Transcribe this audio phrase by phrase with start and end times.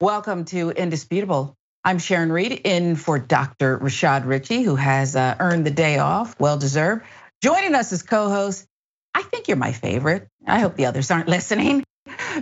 [0.00, 1.58] Welcome to Indisputable.
[1.84, 3.78] I'm Sharon Reed in for Dr.
[3.78, 7.04] Rashad Richey, who has uh, earned the day off, well deserved.
[7.42, 8.66] Joining us as co host,
[9.14, 10.26] I think you're my favorite.
[10.46, 11.84] I hope the others aren't listening.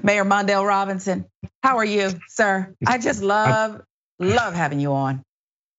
[0.05, 1.27] Mayor Mondale Robinson,
[1.61, 2.73] how are you, sir?
[2.87, 3.83] I just love,
[4.21, 5.25] love having you on.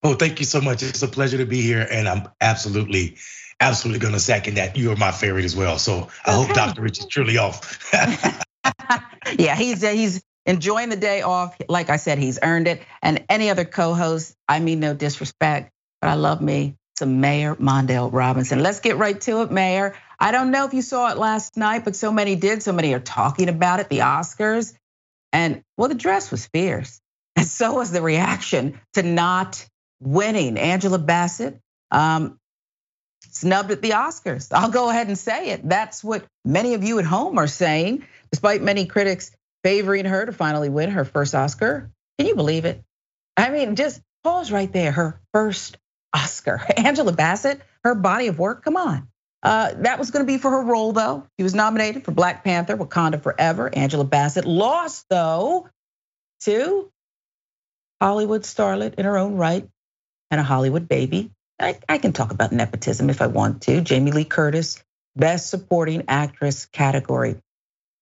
[0.03, 0.83] Oh, thank you so much.
[0.83, 3.15] It's a pleasure to be here, and I'm absolutely,
[3.61, 4.75] absolutely going to second that.
[4.75, 5.77] You are my favorite as well.
[5.77, 6.47] So I okay.
[6.47, 6.81] hope Dr.
[6.81, 7.89] Rich is truly off.
[9.39, 11.55] yeah, he's he's enjoying the day off.
[11.69, 12.81] Like I said, he's earned it.
[13.03, 18.11] And any other co-host, I mean no disrespect, but I love me some Mayor Mondale
[18.11, 18.61] Robinson.
[18.61, 19.95] Let's get right to it, Mayor.
[20.19, 22.63] I don't know if you saw it last night, but so many did.
[22.63, 24.73] So many are talking about it, the Oscars.
[25.31, 26.99] And well, the dress was fierce.
[27.35, 29.65] And so was the reaction to not
[30.01, 30.57] winning.
[30.57, 31.57] Angela Bassett
[31.89, 32.37] um,
[33.29, 34.49] snubbed at the Oscars.
[34.51, 35.61] I'll go ahead and say it.
[35.63, 39.31] That's what many of you at home are saying, despite many critics
[39.63, 41.91] favoring her to finally win her first Oscar.
[42.17, 42.83] Can you believe it?
[43.37, 44.91] I mean, just pause right there.
[44.91, 45.77] Her first
[46.13, 46.61] Oscar.
[46.77, 49.07] Angela Bassett, her body of work, come on.
[49.41, 51.25] Uh, that was going to be for her role, though.
[51.37, 53.73] She was nominated for Black Panther, Wakanda Forever.
[53.73, 55.69] Angela Bassett lost, though,
[56.41, 56.91] to
[58.01, 59.67] Hollywood starlet in her own right
[60.31, 61.31] and a Hollywood baby.
[61.59, 63.81] I, I can talk about nepotism if I want to.
[63.81, 64.83] Jamie Lee Curtis,
[65.15, 67.37] Best Supporting Actress category.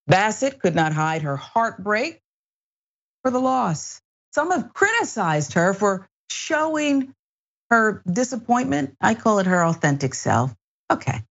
[0.08, 2.22] Bassett could not hide her heartbreak
[3.22, 4.02] for the loss.
[4.32, 7.14] Some have criticized her for showing
[7.70, 8.96] her disappointment.
[9.02, 10.54] I call it her authentic self.
[10.90, 11.22] Okay.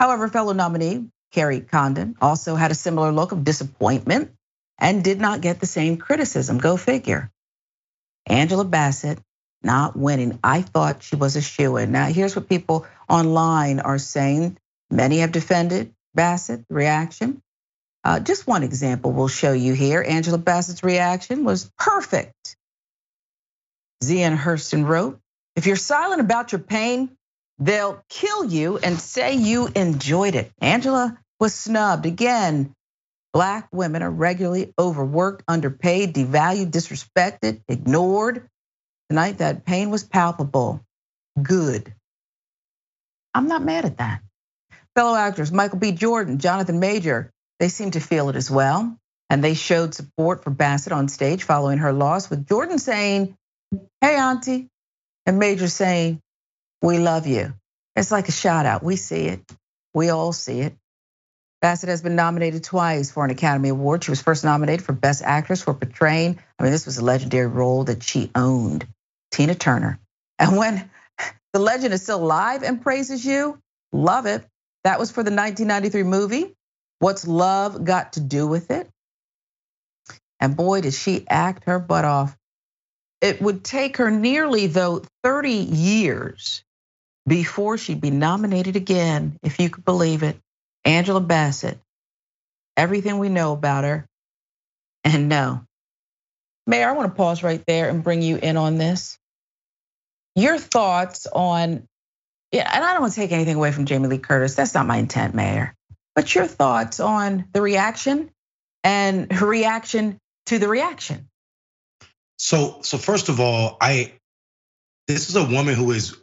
[0.00, 4.32] However, fellow nominee Kerry Condon also had a similar look of disappointment
[4.78, 6.58] and did not get the same criticism.
[6.58, 7.30] Go figure.
[8.26, 9.18] Angela Bassett
[9.62, 10.38] not winning.
[10.42, 11.92] I thought she was a shoe in.
[11.92, 14.58] Now, here's what people online are saying.
[14.90, 17.42] Many have defended Bassett, reaction.
[18.04, 20.04] Uh, just one example we'll show you here.
[20.06, 22.56] Angela Bassett's reaction was perfect.
[24.02, 25.20] Zian Hurston wrote,
[25.54, 27.10] if you're silent about your pain,
[27.58, 30.50] they'll kill you and say you enjoyed it.
[30.60, 32.06] Angela was snubbed.
[32.06, 32.74] Again,
[33.32, 38.48] black women are regularly overworked, underpaid, devalued, disrespected, ignored.
[39.08, 40.80] Tonight, that pain was palpable.
[41.40, 41.94] Good.
[43.34, 44.22] I'm not mad at that.
[44.94, 45.92] Fellow actors Michael B.
[45.92, 47.30] Jordan, Jonathan Major,
[47.62, 48.98] they seem to feel it as well.
[49.30, 53.36] And they showed support for Bassett on stage following her loss, with Jordan saying,
[54.00, 54.68] Hey, Auntie,
[55.26, 56.18] and Major saying,
[56.82, 57.54] We love you.
[57.94, 58.82] It's like a shout out.
[58.82, 59.40] We see it.
[59.94, 60.74] We all see it.
[61.60, 64.02] Bassett has been nominated twice for an Academy Award.
[64.02, 67.46] She was first nominated for Best Actress for portraying, I mean, this was a legendary
[67.46, 68.88] role that she owned,
[69.30, 70.00] Tina Turner.
[70.40, 70.90] And when
[71.52, 73.56] the legend is still alive and praises you,
[73.92, 74.44] love it.
[74.82, 76.56] That was for the 1993 movie
[77.02, 78.88] What's love got to do with it?
[80.38, 82.36] And boy, did she act her butt off.
[83.20, 86.62] It would take her nearly, though, 30 years
[87.26, 90.38] before she'd be nominated again, if you could believe it.
[90.84, 91.80] Angela Bassett,
[92.76, 94.06] everything we know about her,
[95.02, 95.64] and no.
[96.68, 99.18] Mayor, I want to pause right there and bring you in on this.
[100.36, 101.88] Your thoughts on,
[102.52, 104.54] yeah, and I don't want to take anything away from Jamie Lee Curtis.
[104.54, 105.74] That's not my intent, Mayor.
[106.14, 108.30] What's your thoughts on the reaction
[108.84, 111.28] and her reaction to the reaction?
[112.36, 114.12] So, so first of all, I
[115.08, 116.16] this is a woman who is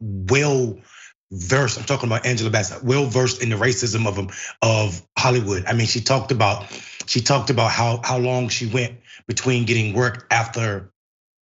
[0.00, 0.78] well
[1.32, 1.78] versed.
[1.78, 5.64] I'm talking about Angela Bassett, well versed in the racism of of Hollywood.
[5.66, 6.66] I mean, she talked about
[7.06, 10.89] she talked about how how long she went between getting work after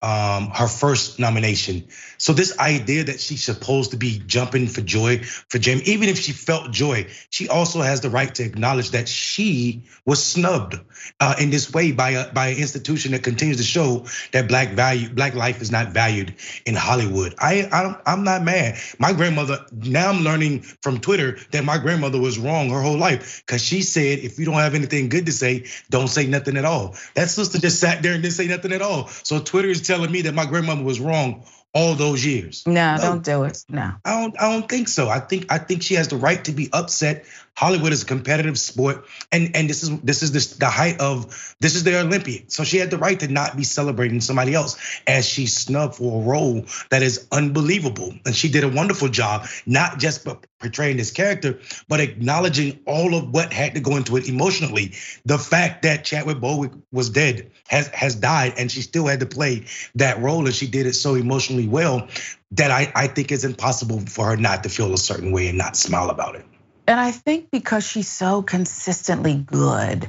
[0.01, 1.89] um, her first nomination.
[2.19, 6.19] So this idea that she's supposed to be jumping for joy for Jamie, even if
[6.19, 10.79] she felt joy, she also has the right to acknowledge that she was snubbed
[11.21, 14.71] uh, in this way by a by an institution that continues to show that black
[14.71, 16.35] value, black life is not valued
[16.65, 17.35] in Hollywood.
[17.39, 18.79] I, I I'm not mad.
[18.99, 19.65] My grandmother.
[19.73, 23.83] Now I'm learning from Twitter that my grandmother was wrong her whole life because she
[23.83, 26.95] said if you don't have anything good to say, don't say nothing at all.
[27.15, 29.09] That sister just sat there and didn't say nothing at all.
[29.09, 31.45] So Twitter is telling me that my grandmother was wrong
[31.75, 32.67] all those years.
[32.67, 33.65] No, no, don't do it.
[33.69, 33.93] No.
[34.05, 35.09] I don't I don't think so.
[35.09, 37.25] I think I think she has the right to be upset.
[37.55, 41.57] Hollywood is a competitive sport and and this is this is this, the height of
[41.61, 42.45] this is the Olympic.
[42.49, 46.23] So she had the right to not be celebrating somebody else as she snubbed for
[46.23, 48.15] a role that is unbelievable.
[48.25, 50.25] And she did a wonderful job not just
[50.59, 54.95] portraying this character but acknowledging all of what had to go into it emotionally.
[55.25, 59.27] The fact that Chadwick Boseman was dead has has died and she still had to
[59.27, 62.09] play that role and she did it so emotionally well
[62.53, 65.59] that I, I think it's impossible for her not to feel a certain way and
[65.59, 66.45] not smile about it.
[66.87, 70.09] And I think because she's so consistently good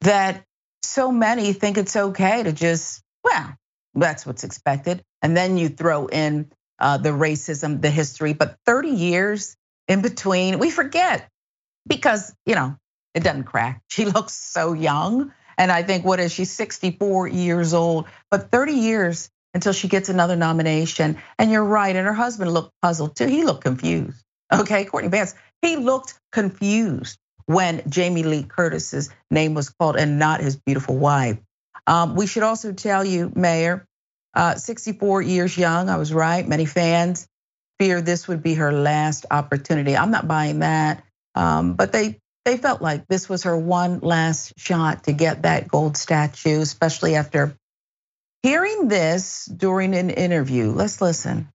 [0.00, 0.44] that
[0.82, 3.54] so many think it's okay to just Well,
[3.94, 5.02] that's what's expected.
[5.22, 9.56] And then you throw in uh, the racism, the history, but 30 years
[9.88, 11.28] in between, we forget
[11.86, 12.76] because, you know,
[13.14, 13.82] it doesn't crack.
[13.88, 15.32] She looks so young.
[15.56, 18.06] And I think, what is she, 64 years old?
[18.30, 21.18] But 30 years until she gets another nomination.
[21.38, 21.94] And you're right.
[21.94, 23.28] And her husband looked puzzled too.
[23.28, 24.20] He looked confused.
[24.52, 30.40] Okay, Courtney Vance, he looked confused when Jamie Lee Curtis's name was called and not
[30.40, 31.38] his beautiful wife.
[31.86, 33.86] Um, we should also tell you, Mayor,
[34.34, 36.46] uh, 64 years young, I was right.
[36.46, 37.28] Many fans
[37.78, 39.96] fear this would be her last opportunity.
[39.96, 41.04] I'm not buying that.
[41.34, 45.68] Um, but they they felt like this was her one last shot to get that
[45.68, 47.56] gold statue, especially after
[48.42, 50.70] hearing this during an interview.
[50.70, 51.48] Let's listen.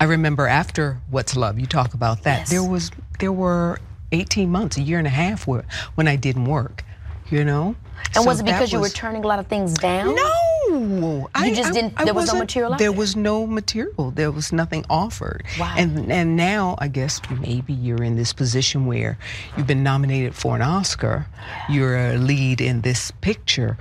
[0.00, 2.40] I remember after What's Love, you talk about that.
[2.40, 2.50] Yes.
[2.50, 3.78] There was there were
[4.12, 5.64] 18 months, a year and a half where
[5.94, 6.84] when I didn't work,
[7.30, 7.76] you know?
[8.14, 10.14] And so was it because was, you were turning a lot of things down?
[10.14, 10.32] No,
[10.80, 11.94] you I, just didn't.
[11.96, 12.76] I, there was no material.
[12.76, 14.10] there was no material.
[14.10, 15.44] There was nothing offered.
[15.58, 15.74] Wow.
[15.76, 19.18] And and now I guess maybe you're in this position where
[19.56, 21.26] you've been nominated for an Oscar.
[21.68, 23.78] You're a lead in this picture.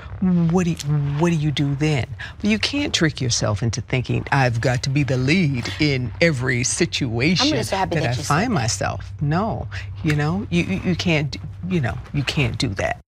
[0.52, 0.78] What do you,
[1.20, 2.06] what do you do then?
[2.42, 7.64] You can't trick yourself into thinking I've got to be the lead in every situation
[7.64, 9.12] so that, that I find myself.
[9.22, 9.68] No,
[10.04, 11.36] you know you you can't
[11.68, 13.02] you know you can't do that.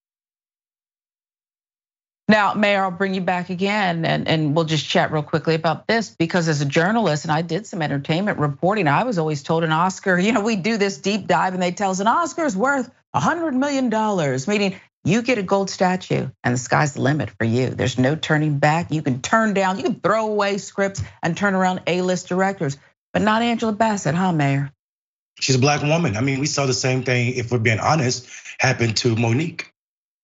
[2.29, 5.87] Now, Mayor, I'll bring you back again and, and we'll just chat real quickly about
[5.87, 9.63] this because as a journalist, and I did some entertainment reporting, I was always told
[9.63, 12.45] an Oscar, you know, we do this deep dive and they tell us an Oscar
[12.45, 13.89] is worth $100 million,
[14.47, 17.71] meaning you get a gold statue and the sky's the limit for you.
[17.71, 18.91] There's no turning back.
[18.91, 22.77] You can turn down, you can throw away scripts and turn around A-list directors,
[23.11, 24.71] but not Angela Bassett, huh, Mayor?
[25.39, 26.15] She's a black woman.
[26.15, 28.29] I mean, we saw the same thing, if we're being honest,
[28.59, 29.71] happen to Mo'Nique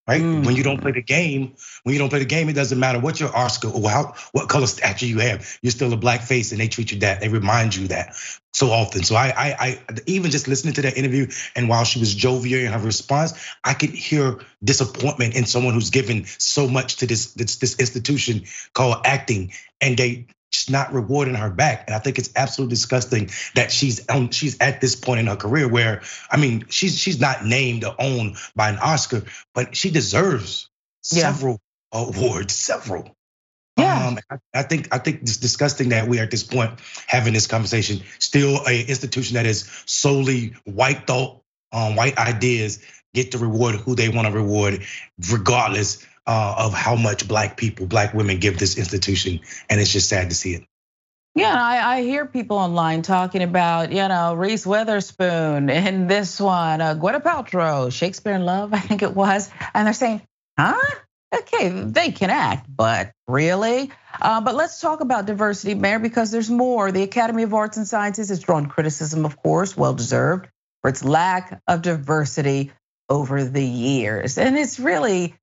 [0.08, 0.22] right?
[0.22, 0.46] Mm.
[0.46, 1.54] When you don't play the game,
[1.84, 4.50] when you don't play the game, it doesn't matter what your Oscar or how what
[4.50, 5.58] color statue you have.
[5.62, 7.22] You're still a black face, and they treat you that.
[7.22, 8.16] They remind you that
[8.54, 9.04] so often.
[9.04, 12.62] So I, I, I even just listening to that interview, and while she was jovial
[12.62, 17.34] in her response, I could hear disappointment in someone who's given so much to this
[17.34, 18.44] this, this institution
[18.74, 21.84] called acting, and they she's not rewarding her back.
[21.88, 25.68] And I think it's absolutely disgusting that she's she's at this point in her career
[25.68, 29.24] where I mean she's she's not named or owned by an Oscar,
[29.54, 30.70] but she deserves
[31.12, 31.32] yeah.
[31.32, 31.60] several
[31.92, 33.16] awards, several.
[33.78, 34.08] Yeah.
[34.08, 37.34] Um, I, I, think I think it's disgusting that we are at this point having
[37.34, 38.02] this conversation.
[38.20, 41.42] Still, a institution that is solely white thought,
[41.74, 42.82] um, white ideas
[43.14, 44.86] get to reward who they want to reward,
[45.30, 49.40] regardless uh, of how much black people, black women give this institution,
[49.70, 50.64] and it's just sad to see it.
[51.36, 56.80] Yeah, I, I hear people online talking about, you know, Reese Witherspoon in this one,
[56.80, 60.22] uh, Gwyneth Paltrow, Shakespeare in Love, I think it was, and they're saying,
[60.58, 60.80] huh?
[61.36, 63.92] Okay, they can act, but really?
[64.22, 66.94] Uh, but let's talk about diversity, Mayor, because there's more.
[66.94, 70.48] The Academy of Arts and Sciences has drawn criticism, of course, well deserved,
[70.82, 72.72] for its lack of diversity
[73.10, 74.38] over the years.
[74.38, 75.36] And it's really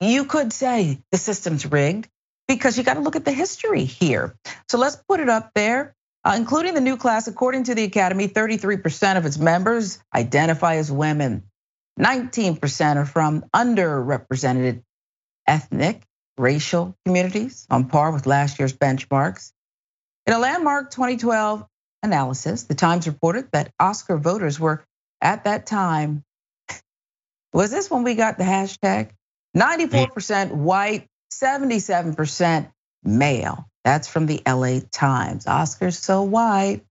[0.00, 2.08] you could say the system's rigged
[2.48, 4.36] because you got to look at the history here.
[4.68, 5.94] So let's put it up there.
[6.24, 10.90] Uh, including the new class, according to the Academy, 33% of its members identify as
[10.90, 11.44] women.
[12.00, 14.82] 19% are from underrepresented
[15.46, 16.02] ethnic,
[16.36, 19.52] racial communities, on par with last year's benchmarks.
[20.26, 21.64] In a landmark 2012
[22.02, 24.84] analysis, the Times reported that Oscar voters were
[25.22, 26.24] at that time.
[27.52, 29.10] Was this when we got the hashtag?
[29.56, 32.70] 94% white, 77%
[33.02, 33.66] male.
[33.84, 35.46] That's from the LA Times.
[35.46, 36.82] Oscars so white.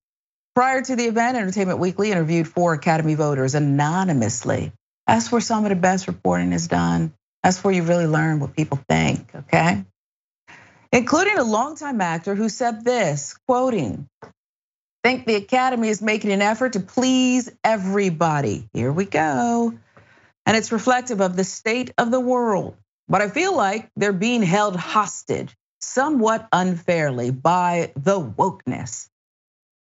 [0.55, 4.71] Prior to the event, Entertainment Weekly interviewed four Academy voters anonymously.
[5.05, 7.13] That's where some of the best reporting is done.
[7.43, 9.83] That's where you really learn what people think, okay?
[10.91, 14.07] Including a longtime actor who said this, quoting,
[15.03, 18.67] think the Academy is making an effort to please everybody.
[18.73, 19.77] Here we go
[20.45, 22.75] and it's reflective of the state of the world.
[23.07, 29.09] But I feel like they're being held hostage somewhat unfairly by the wokeness.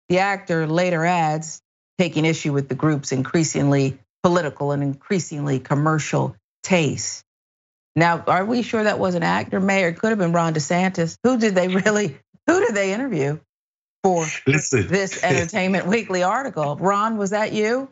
[0.09, 1.61] The actor later adds,
[1.97, 7.23] taking issue with the group's increasingly political and increasingly commercial taste.
[7.95, 9.89] Now, are we sure that was an actor, mayor?
[9.89, 11.17] It could have been Ron DeSantis.
[11.23, 12.17] Who did they really,
[12.47, 13.39] who did they interview
[14.01, 14.87] for Listen.
[14.87, 16.75] this Entertainment Weekly article?
[16.77, 17.89] Ron, was that you?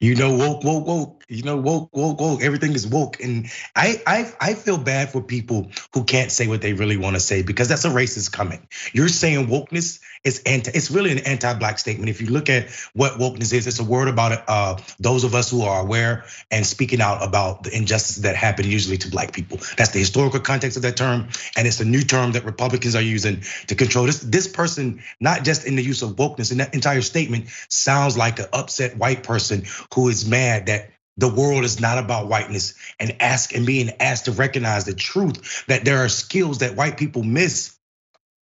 [0.00, 1.12] You know, woke, woke, woke.
[1.28, 2.42] You know, woke, woke, woke.
[2.42, 6.62] Everything is woke, and I, I, I feel bad for people who can't say what
[6.62, 8.68] they really want to say because that's a racist coming.
[8.92, 10.70] You're saying wokeness is anti.
[10.72, 12.10] It's really an anti-black statement.
[12.10, 15.50] If you look at what wokeness is, it's a word about uh, those of us
[15.50, 19.58] who are aware and speaking out about the injustices that happen usually to black people.
[19.76, 23.02] That's the historical context of that term, and it's a new term that Republicans are
[23.02, 24.20] using to control this.
[24.20, 28.38] This person, not just in the use of wokeness, in that entire statement, sounds like
[28.38, 29.55] an upset white person
[29.94, 34.26] who is mad that the world is not about whiteness and ask and being asked
[34.26, 37.76] to recognize the truth that there are skills that white people miss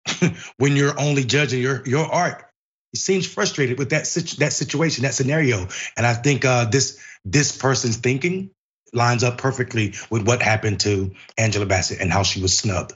[0.59, 2.45] when you're only judging your your art.
[2.93, 4.05] He seems frustrated with that
[4.39, 8.51] that situation, that scenario, and I think uh, this this person's thinking
[8.93, 12.93] lines up perfectly with what happened to Angela Bassett and how she was snubbed.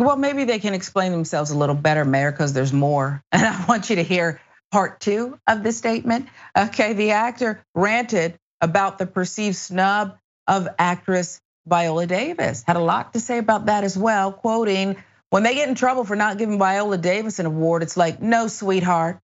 [0.00, 3.22] Well, maybe they can explain themselves a little better, Mayor, because there's more.
[3.32, 4.40] And I want you to hear
[4.72, 6.28] part two of the statement.
[6.56, 10.16] Okay, the actor ranted about the perceived snub
[10.46, 12.64] of actress Viola Davis.
[12.66, 14.96] Had a lot to say about that as well, quoting,
[15.28, 18.48] when they get in trouble for not giving Viola Davis an award, it's like, no,
[18.48, 19.18] sweetheart,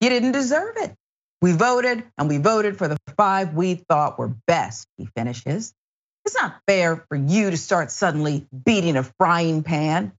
[0.00, 0.94] you didn't deserve it.
[1.42, 5.74] We voted and we voted for the five we thought were best, he finishes.
[6.24, 10.12] It's not fair for you to start suddenly beating a frying pan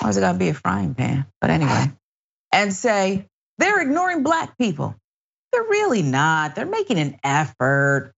[0.00, 1.26] why is it gotta be a frying pan?
[1.40, 1.92] But anyway,
[2.52, 3.26] and say
[3.58, 4.94] they're ignoring black people.
[5.52, 6.54] They're really not.
[6.54, 8.12] They're making an effort.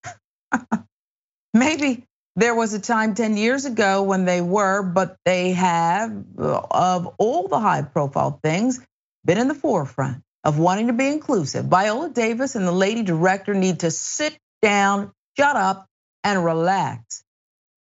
[1.55, 2.05] Maybe
[2.37, 7.49] there was a time 10 years ago when they were, but they have, of all
[7.49, 8.81] the high profile things,
[9.25, 11.67] been in the forefront of wanting to be inclusive.
[11.67, 15.87] Viola Davis and the lady director need to sit down, shut up,
[16.23, 17.25] and relax.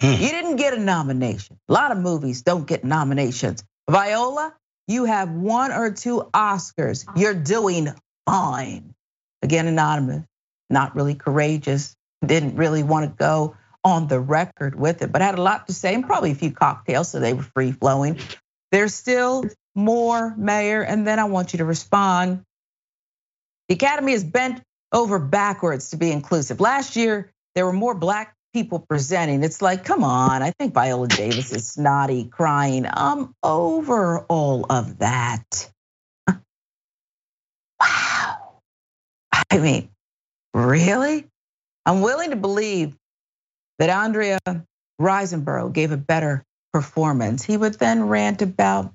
[0.01, 0.13] Hmm.
[0.13, 1.59] You didn't get a nomination.
[1.69, 3.65] A lot of movies don't get nominations.
[3.91, 4.55] Viola,
[4.89, 7.05] you have one or two Oscars.
[7.17, 7.95] You're doing
[8.27, 8.95] fine.
[9.43, 10.25] Again, anonymous,
[10.71, 15.39] not really courageous, didn't really want to go on the record with it, but had
[15.39, 18.19] a lot to say and probably a few cocktails, so they were free flowing.
[18.73, 22.43] There's still more, Mayor, and then I want you to respond.
[23.69, 24.63] The Academy is bent
[24.93, 26.61] over backwards to be inclusive.
[26.61, 29.43] Last year, there were more black people presenting.
[29.43, 32.87] It's like, come on, I think Viola Davis is snotty, crying.
[32.91, 35.71] I'm over all of that.
[36.29, 36.41] wow.
[39.51, 39.91] I mean,
[40.55, 41.27] really?
[41.85, 42.97] I'm willing to believe
[43.81, 44.39] that Andrea
[45.01, 47.43] Riseborough gave a better performance.
[47.43, 48.95] He would then rant about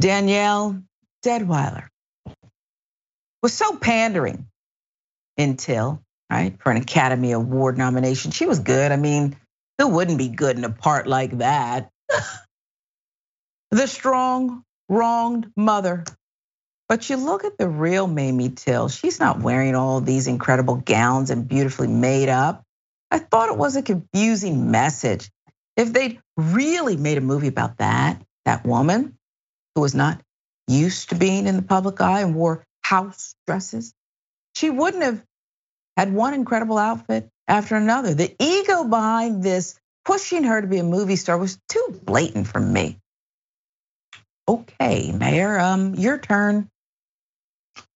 [0.00, 0.82] Danielle
[1.24, 1.86] Deadwyler.
[3.42, 4.48] Was so pandering
[5.38, 6.56] until right?
[6.62, 8.30] For an Academy Award nomination.
[8.30, 8.92] She was good.
[8.92, 9.36] I mean,
[9.78, 11.90] who wouldn't be good in a part like that?
[13.70, 16.04] the strong, wronged mother.
[16.88, 21.30] But you look at the real Mamie Till, she's not wearing all these incredible gowns
[21.30, 22.64] and beautifully made up.
[23.10, 25.30] I thought it was a confusing message.
[25.76, 29.16] If they'd really made a movie about that, that woman
[29.74, 30.20] who was not
[30.66, 33.94] used to being in the public eye and wore house dresses,
[34.54, 35.22] she wouldn't have
[36.00, 38.14] had one incredible outfit after another.
[38.14, 42.58] The ego behind this pushing her to be a movie star was too blatant for
[42.58, 42.98] me.
[44.48, 46.68] Okay, Mayor, um, your turn.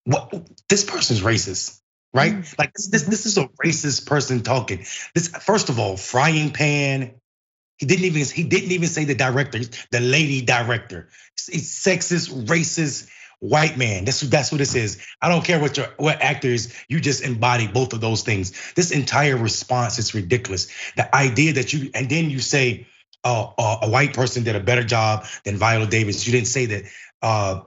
[0.06, 1.80] Well, this person's racist,
[2.12, 2.34] right?
[2.34, 2.58] Mm.
[2.58, 4.84] Like this, this, this is a racist person talking.
[5.14, 7.14] This, first of all, frying pan.
[7.78, 11.08] He didn't even he didn't even say the director, the lady director.
[11.50, 13.08] He's sexist, racist
[13.44, 14.04] white man.
[14.04, 15.04] That's that's what this is.
[15.20, 16.74] I don't care what your what actors.
[16.88, 18.72] You just embody both of those things.
[18.74, 20.68] This entire response is ridiculous.
[20.96, 22.86] The idea that you and then you say
[23.22, 26.26] uh, a white person did a better job than Viola Davis.
[26.26, 26.84] You didn't say that.
[27.22, 27.60] Uh,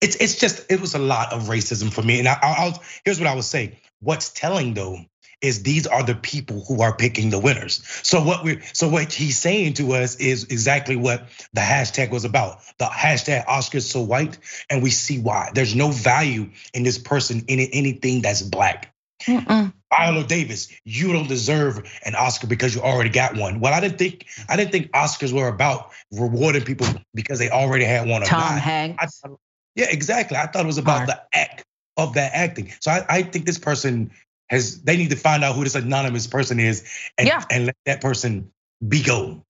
[0.00, 2.18] it's it's just it was a lot of racism for me.
[2.18, 2.74] And I, I,
[3.04, 3.78] here's what I would say.
[4.00, 4.98] What's telling though
[5.42, 7.82] is these are the people who are picking the winners.
[8.02, 12.24] So what we so what he's saying to us is exactly what the hashtag was
[12.24, 12.60] about.
[12.78, 14.38] The hashtag Oscars so white,
[14.70, 15.50] and we see why.
[15.52, 18.94] There's no value in this person in anything that's black.
[19.24, 19.72] Mm-mm.
[19.94, 23.60] Viola Davis, you don't deserve an Oscar because you already got one.
[23.60, 27.84] Well, I didn't think I didn't think Oscars were about rewarding people because they already
[27.84, 28.22] had one.
[28.22, 28.60] Tom not.
[28.60, 29.20] Hanks.
[29.24, 29.28] I,
[29.74, 30.36] yeah, exactly.
[30.36, 31.64] I thought it was about the act
[31.96, 32.72] of that acting.
[32.80, 34.12] So I, I think this person
[34.48, 37.44] has they need to find out who this anonymous person is and, yeah.
[37.50, 38.50] and let that person
[38.86, 39.42] be gone.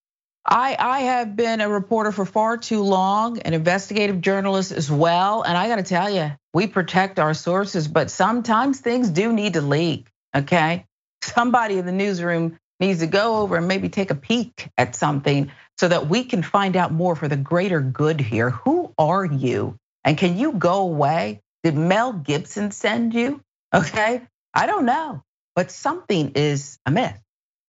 [0.44, 5.42] I, I have been a reporter for far too long, an investigative journalist as well.
[5.42, 9.54] And I got to tell you, we protect our sources, but sometimes things do need
[9.54, 10.08] to leak.
[10.34, 10.84] Okay.
[11.22, 15.52] Somebody in the newsroom needs to go over and maybe take a peek at something
[15.78, 18.50] so that we can find out more for the greater good here.
[18.50, 19.76] Who are you?
[20.04, 21.40] And can you go away?
[21.62, 23.40] Did Mel Gibson send you?
[23.72, 24.22] Okay,
[24.54, 25.22] I don't know,
[25.54, 27.18] but something is amiss.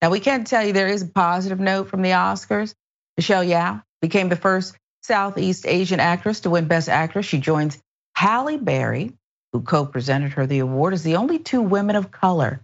[0.02, 2.74] Now we can't tell you there is a positive note from the Oscars.
[3.18, 7.26] Michelle Yeoh became the first Southeast Asian actress to win Best Actress.
[7.26, 7.78] She joins
[8.16, 9.14] Halle Berry,
[9.52, 12.62] who co-presented her the award, as the only two women of color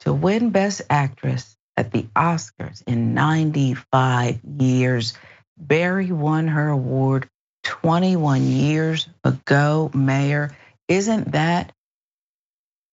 [0.00, 5.14] to win Best Actress at the Oscars in 95 years.
[5.56, 7.28] Berry won her award
[7.62, 10.54] 21 years ago, Mayor.
[10.88, 11.72] Isn't that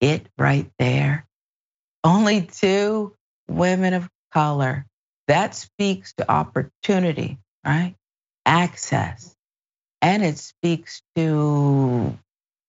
[0.01, 1.25] it right there?
[2.03, 3.15] Only two
[3.47, 4.85] women of color.
[5.27, 7.95] That speaks to opportunity, right?
[8.45, 9.33] Access.
[10.01, 12.17] And it speaks to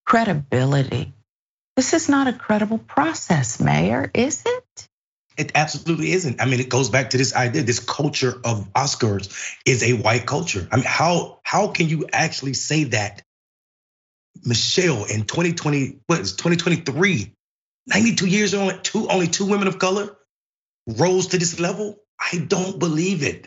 [0.04, 1.14] credibility.
[1.76, 4.88] This is not a credible process, Mayor, is it?
[5.38, 6.42] It absolutely isn't.
[6.42, 7.62] I mean, it goes back to this idea.
[7.62, 10.68] This culture of Oscars is a white culture.
[10.70, 13.22] I mean, how how can you actually say that,
[14.44, 17.34] Michelle, in 2020, what is 2023,
[17.86, 20.16] 92 years only two only two women of color
[20.86, 21.98] rose to this level?
[22.18, 23.46] I don't believe it.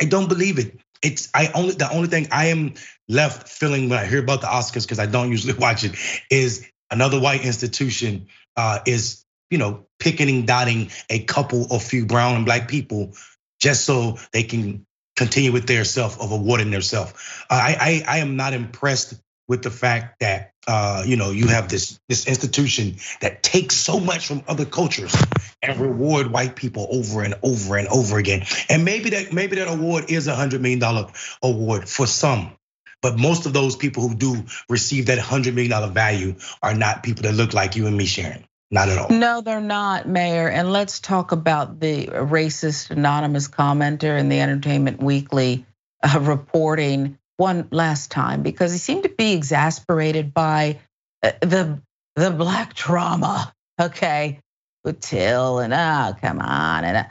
[0.00, 0.80] I don't believe it.
[1.02, 2.74] It's I only the only thing I am
[3.08, 5.96] left feeling when I hear about the Oscars because I don't usually watch it
[6.30, 12.36] is another white institution uh, is you know picking dotting a couple of few brown
[12.36, 13.14] and black people
[13.60, 14.86] just so they can
[15.16, 17.44] continue with their self of awarding their self.
[17.50, 19.14] I, I I am not impressed
[19.48, 23.98] with the fact that uh, you know you have this this institution that takes so
[23.98, 25.14] much from other cultures
[25.62, 28.44] and reward white people over and over and over again.
[28.68, 31.08] And maybe that maybe that award is a hundred million dollar
[31.42, 32.52] award for some.
[33.00, 37.02] But most of those people who do receive that hundred million dollar value are not
[37.02, 38.44] people that look like you and me, Sharon.
[38.70, 39.10] Not at all.
[39.10, 40.48] No, they're not, Mayor.
[40.48, 45.66] And let's talk about the racist anonymous commenter in the Entertainment Weekly
[46.02, 50.80] uh, reporting one last time because he seemed to be exasperated by
[51.22, 51.80] uh, the
[52.16, 53.52] the black trauma.
[53.80, 54.40] Okay,
[54.84, 56.96] with Till and oh come on and.
[56.98, 57.04] Uh,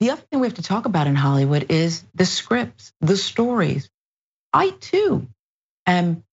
[0.00, 3.88] the other thing we have to talk about in Hollywood is the scripts, the stories.
[4.52, 5.28] I too
[5.86, 6.24] am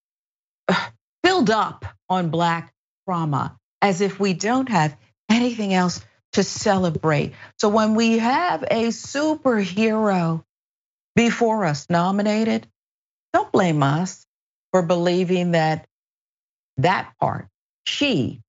[0.67, 0.89] uh,
[1.23, 2.73] filled up on black
[3.07, 4.97] trauma as if we don't have
[5.29, 7.33] anything else to celebrate.
[7.59, 10.43] So when we have a superhero
[11.15, 12.67] before us nominated,
[13.33, 14.25] don't blame us
[14.71, 15.87] for believing that
[16.77, 17.47] that part,
[17.85, 18.41] she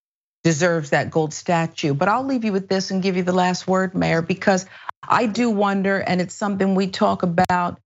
[0.45, 1.95] deserves that gold statue.
[1.95, 4.67] But I'll leave you with this and give you the last word, Mayor, because
[5.07, 7.81] I do wonder, and it's something we talk about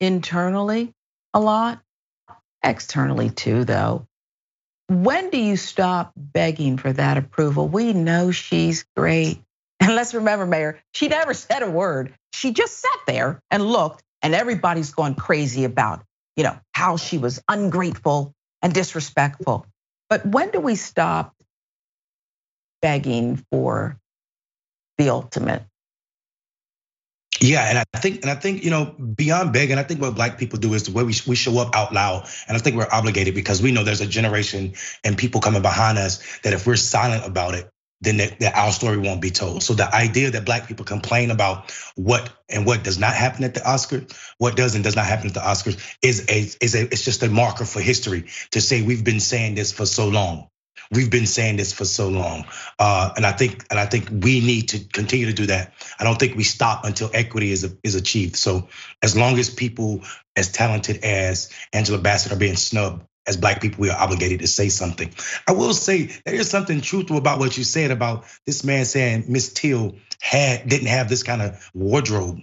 [0.00, 0.92] internally
[1.34, 1.80] a lot,
[2.62, 4.06] externally too, though.
[4.88, 7.68] When do you stop begging for that approval?
[7.68, 9.42] We know she's great.
[9.88, 12.12] And let's remember, Mayor, she never said a word.
[12.32, 16.02] She just sat there and looked, and everybody's going crazy about,
[16.36, 19.66] you know, how she was ungrateful and disrespectful.
[20.10, 21.32] But when do we stop
[22.82, 23.96] begging for
[24.98, 25.62] the ultimate?
[27.40, 30.38] Yeah, and I think, and I think, you know, beyond begging, I think what black
[30.38, 32.28] people do is the way we, we show up out loud.
[32.48, 35.98] And I think we're obligated because we know there's a generation and people coming behind
[35.98, 38.20] us that if we're silent about it, then
[38.54, 39.62] our story won't be told.
[39.62, 43.54] So the idea that black people complain about what and what does not happen at
[43.54, 46.82] the Oscars, what does and does not happen at the Oscars, is a is a
[46.82, 50.48] it's just a marker for history to say we've been saying this for so long.
[50.90, 52.46] We've been saying this for so long,
[52.78, 55.74] uh, and I think and I think we need to continue to do that.
[55.98, 58.36] I don't think we stop until equity is is achieved.
[58.36, 58.68] So
[59.02, 60.02] as long as people
[60.36, 64.46] as talented as Angela Bassett are being snubbed, as black people, we are obligated to
[64.46, 65.12] say something.
[65.46, 69.26] I will say there is something truthful about what you said about this man saying
[69.28, 72.40] Miss Till had didn't have this kind of wardrobe.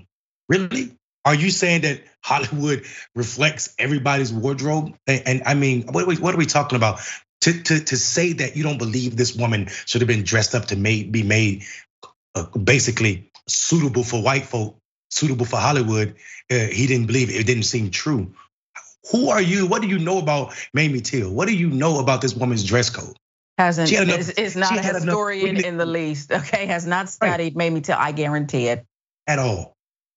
[0.47, 0.95] Really?
[1.25, 4.95] Are you saying that Hollywood reflects everybody's wardrobe?
[5.07, 6.99] And, and I mean, what are, we, what are we talking about?
[7.41, 10.65] To, to, to say that you don't believe this woman should have been dressed up
[10.65, 11.63] to made, be made
[12.35, 14.77] uh, basically suitable for white folk,
[15.09, 16.15] suitable for Hollywood,
[16.51, 17.35] uh, he didn't believe it.
[17.35, 18.33] It didn't seem true.
[19.11, 19.67] Who are you?
[19.67, 21.31] What do you know about Mamie Till?
[21.31, 23.15] What do you know about this woman's dress code?
[23.57, 26.31] Hasn't enough, is, is not a historian enough, in the least.
[26.31, 27.69] Okay, has not studied right.
[27.69, 27.95] Mamie Till.
[27.97, 28.85] I guarantee it.
[29.27, 29.73] At all,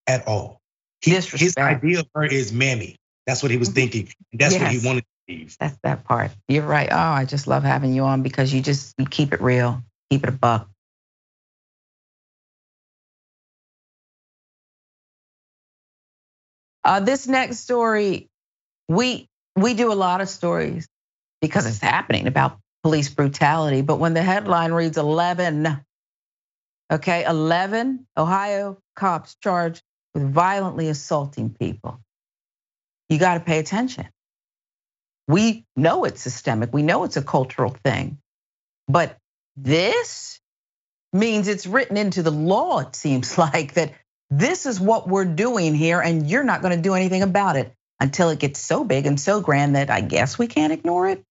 [0.07, 0.61] at all.
[1.01, 2.97] He, his idea of her is Mammy.
[3.27, 3.75] That's what he was mm-hmm.
[3.75, 4.09] thinking.
[4.33, 4.63] That's yes.
[4.63, 5.57] what he wanted to believe.
[5.61, 6.33] That's that part.
[6.49, 6.89] You're right.
[6.91, 10.25] Oh, I just love having you on because you just you keep it real, keep
[10.25, 10.69] it a buck.
[16.83, 18.31] Uh, this next story
[18.89, 20.89] we we do a lot of stories
[21.41, 23.83] because it's happening about police brutality.
[23.83, 25.85] But when the headline reads 11,
[26.93, 29.83] okay, 11 Ohio cops charged
[30.15, 32.01] with violently assaulting people,
[33.09, 34.09] you got to pay attention.
[35.27, 36.73] We know it's systemic.
[36.73, 38.19] We know it's a cultural thing.
[38.87, 39.17] But
[39.57, 40.41] this
[41.13, 43.93] means it's written into the law, it seems like, that
[44.31, 48.31] this is what we're doing here, and you're not gonna do anything about it until
[48.31, 51.25] it gets so big and so grand that I guess we can't ignore it.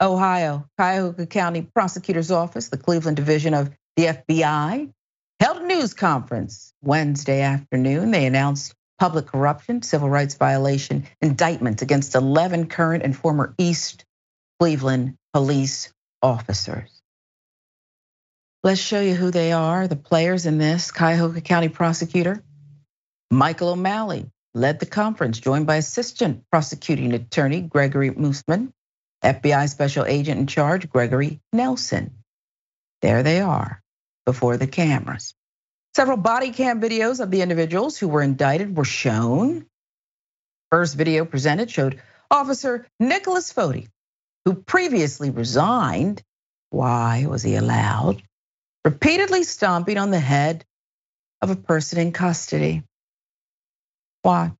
[0.00, 4.92] Ohio, Cuyahoga County Prosecutor's Office, the Cleveland Division of the FBI,
[5.40, 8.10] held a news conference Wednesday afternoon.
[8.10, 14.04] They announced public corruption, civil rights violation indictments against 11 current and former East
[14.60, 15.92] Cleveland police
[16.22, 16.90] officers.
[18.62, 20.90] Let's show you who they are, the players in this.
[20.90, 22.42] Cuyahoga County prosecutor
[23.30, 28.72] Michael O'Malley led the conference, joined by assistant prosecuting attorney Gregory Moosman,
[29.22, 32.22] FBI special agent in charge Gregory Nelson.
[33.02, 33.82] There they are
[34.24, 35.34] before the cameras.
[35.94, 39.66] Several body cam videos of the individuals who were indicted were shown.
[40.70, 43.88] First video presented showed Officer Nicholas Foti,
[44.44, 46.22] who previously resigned.
[46.70, 48.22] Why was he allowed?
[48.84, 50.64] Repeatedly stomping on the head
[51.42, 52.82] of a person in custody.
[54.26, 54.52] Why?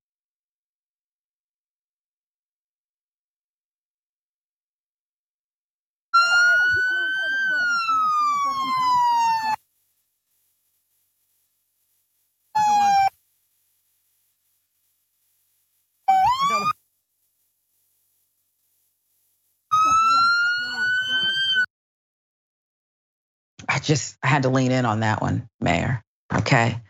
[23.68, 26.02] I just had to lean in on that one, Mayor.
[26.34, 26.80] Okay.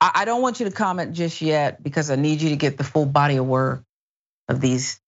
[0.00, 2.84] I don't want you to comment just yet because I need you to get the
[2.84, 3.82] full body of work
[4.48, 5.00] of these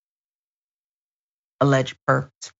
[1.60, 2.52] alleged perps.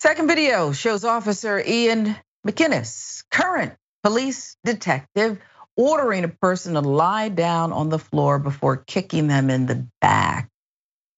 [0.00, 5.38] Second video shows Officer Ian McInnes, current police detective,
[5.76, 10.48] ordering a person to lie down on the floor before kicking them in the back.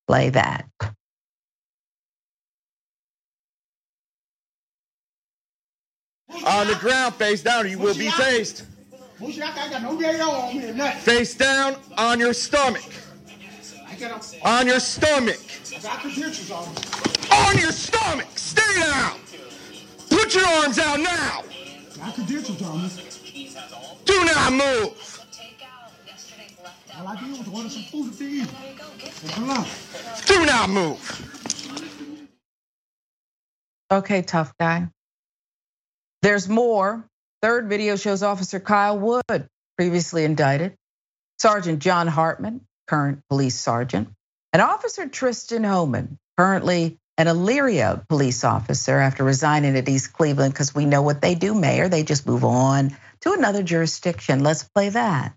[0.09, 0.67] Play that.
[6.45, 8.65] On the ground, face down, you will be faced.
[11.01, 12.83] Face down on your stomach.
[14.45, 15.39] On your stomach.
[17.31, 18.27] On your stomach.
[18.35, 19.21] Stay down.
[20.11, 21.45] Put your arms out now.
[24.05, 25.21] Do not move.
[30.27, 31.89] Do not move.
[33.93, 34.89] Okay, tough guy.
[36.23, 37.09] There's more.
[37.43, 40.77] Third video shows Officer Kyle Wood, previously indicted,
[41.41, 44.11] Sergeant John Hartman, current police sergeant,
[44.53, 50.73] and Officer Tristan Homan, currently an Elyria police officer after resigning at East Cleveland because
[50.73, 51.89] we know what they do, Mayor.
[51.89, 54.45] They just move on to another jurisdiction.
[54.45, 55.35] Let's play that.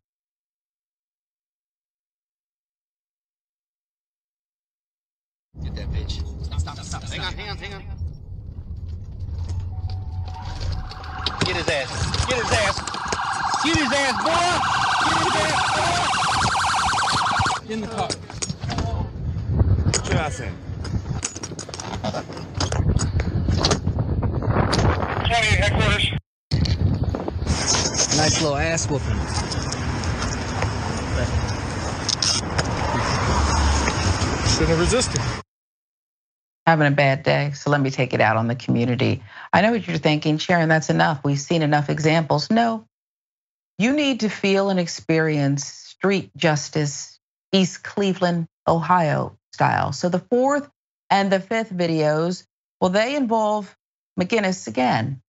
[5.64, 6.22] Get that bitch.
[6.46, 7.04] Stop, stop, stop.
[11.44, 12.26] Get his ass.
[12.28, 12.80] Get his ass.
[13.64, 14.32] Get his ass, boy.
[15.06, 15.60] Get his ass,
[17.68, 17.74] boy.
[17.74, 18.10] In the car.
[19.86, 20.50] What should I say?
[25.60, 26.06] Headquarters.
[28.18, 29.20] Nice little ass whooping.
[34.48, 35.22] Shouldn't have resisted
[36.66, 39.24] having a bad day, so let me take it out on the community.
[39.54, 41.24] I know what you're thinking, Sharon, that's enough.
[41.24, 42.50] We've seen enough examples.
[42.50, 42.88] No,
[43.78, 47.20] you need to feel and experience street justice,
[47.52, 49.92] East Cleveland, Ohio style.
[49.92, 50.70] So the fourth
[51.10, 52.46] and the fifth videos,
[52.82, 53.76] well, they involve
[54.20, 55.22] McGinnis again.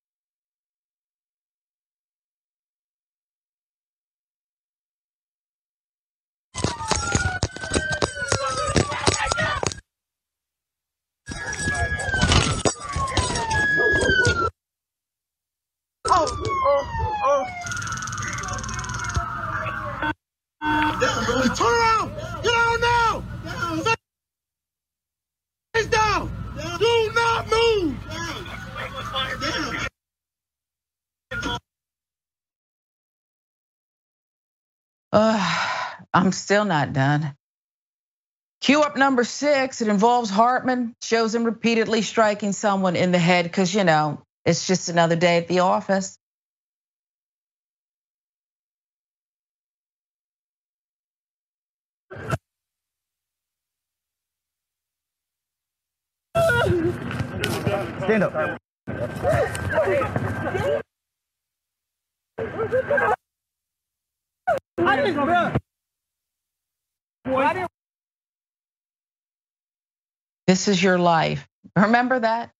[21.54, 22.10] Turn around!
[22.42, 23.22] Get out now!
[25.74, 26.30] Face down!
[26.78, 27.96] Do not move!
[35.12, 37.32] Uh, I'm still not done.
[38.60, 39.82] Cue up number six.
[39.82, 44.66] It involves Hartman, shows him repeatedly striking someone in the head because, you know, it's
[44.66, 46.18] just another day at the office.
[58.06, 58.58] Stand up.
[64.78, 64.96] I
[70.46, 71.48] This is your life.
[71.74, 72.52] Remember that?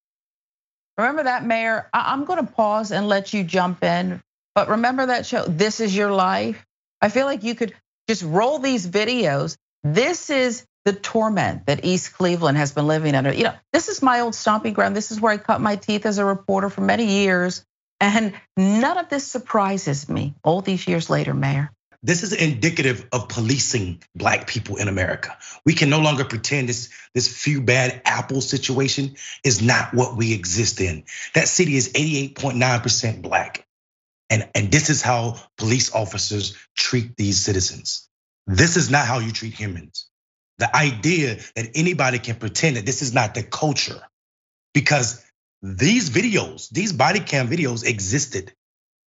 [0.98, 1.88] Remember that, Mayor?
[1.94, 4.20] I'm going to pause and let you jump in.
[4.56, 6.66] But remember that show, This Is Your Life?
[7.00, 7.72] I feel like you could
[8.08, 9.56] just roll these videos.
[9.84, 13.34] This is the torment that East Cleveland has been living under.
[13.34, 14.94] You know, this is my old stomping ground.
[14.94, 17.64] This is where I cut my teeth as a reporter for many years.
[18.00, 21.72] And none of this surprises me all these years later, Mayor.
[22.04, 25.36] This is indicative of policing black people in America.
[25.64, 30.32] We can no longer pretend this, this few bad apple situation is not what we
[30.32, 31.02] exist in.
[31.34, 33.66] That city is 88.9% black.
[34.30, 38.08] And, and this is how police officers treat these citizens.
[38.46, 40.06] This is not how you treat humans.
[40.58, 44.00] The idea that anybody can pretend that this is not the culture
[44.72, 45.24] because
[45.62, 48.52] these videos, these body cam videos existed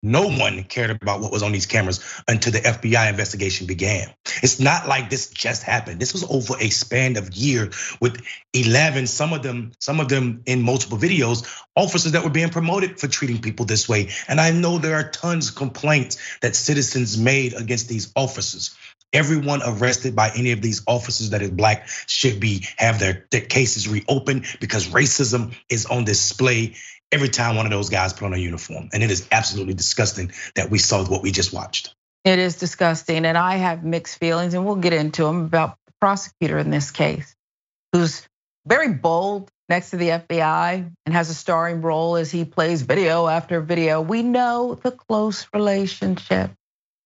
[0.01, 4.09] no one cared about what was on these cameras until the FBI investigation began.
[4.41, 5.99] It's not like this just happened.
[5.99, 8.21] This was over a span of years with
[8.53, 12.97] 11, some of them, some of them in multiple videos, officers that were being promoted
[12.99, 14.09] for treating people this way.
[14.29, 18.75] And I know there are tons of complaints that citizens made against these officers.
[19.11, 23.41] Everyone arrested by any of these officers that is black should be have their, their
[23.41, 26.75] cases reopened because racism is on display
[27.11, 28.89] every time one of those guys put on a uniform.
[28.93, 31.95] And it is absolutely disgusting that we saw what we just watched.
[32.23, 33.25] It is disgusting.
[33.25, 36.91] And I have mixed feelings, and we'll get into them about the prosecutor in this
[36.91, 37.35] case,
[37.93, 38.27] who's
[38.67, 43.27] very bold next to the FBI and has a starring role as he plays video
[43.27, 44.01] after video.
[44.01, 46.51] We know the close relationship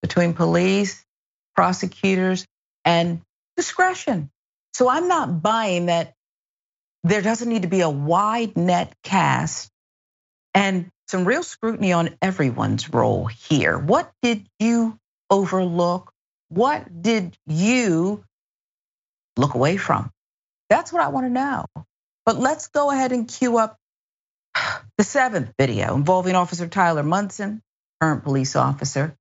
[0.01, 1.05] between police,
[1.55, 2.45] prosecutors,
[2.85, 3.21] and
[3.55, 4.29] discretion.
[4.73, 6.13] So I'm not buying that
[7.03, 9.69] there doesn't need to be a wide net cast
[10.53, 13.77] and some real scrutiny on everyone's role here.
[13.77, 14.97] What did you
[15.29, 16.11] overlook?
[16.49, 18.23] What did you
[19.37, 20.11] look away from?
[20.69, 21.65] That's what I want to know.
[22.25, 23.77] But let's go ahead and cue up
[24.97, 27.61] the seventh video involving Officer Tyler Munson,
[27.99, 29.15] current police officer.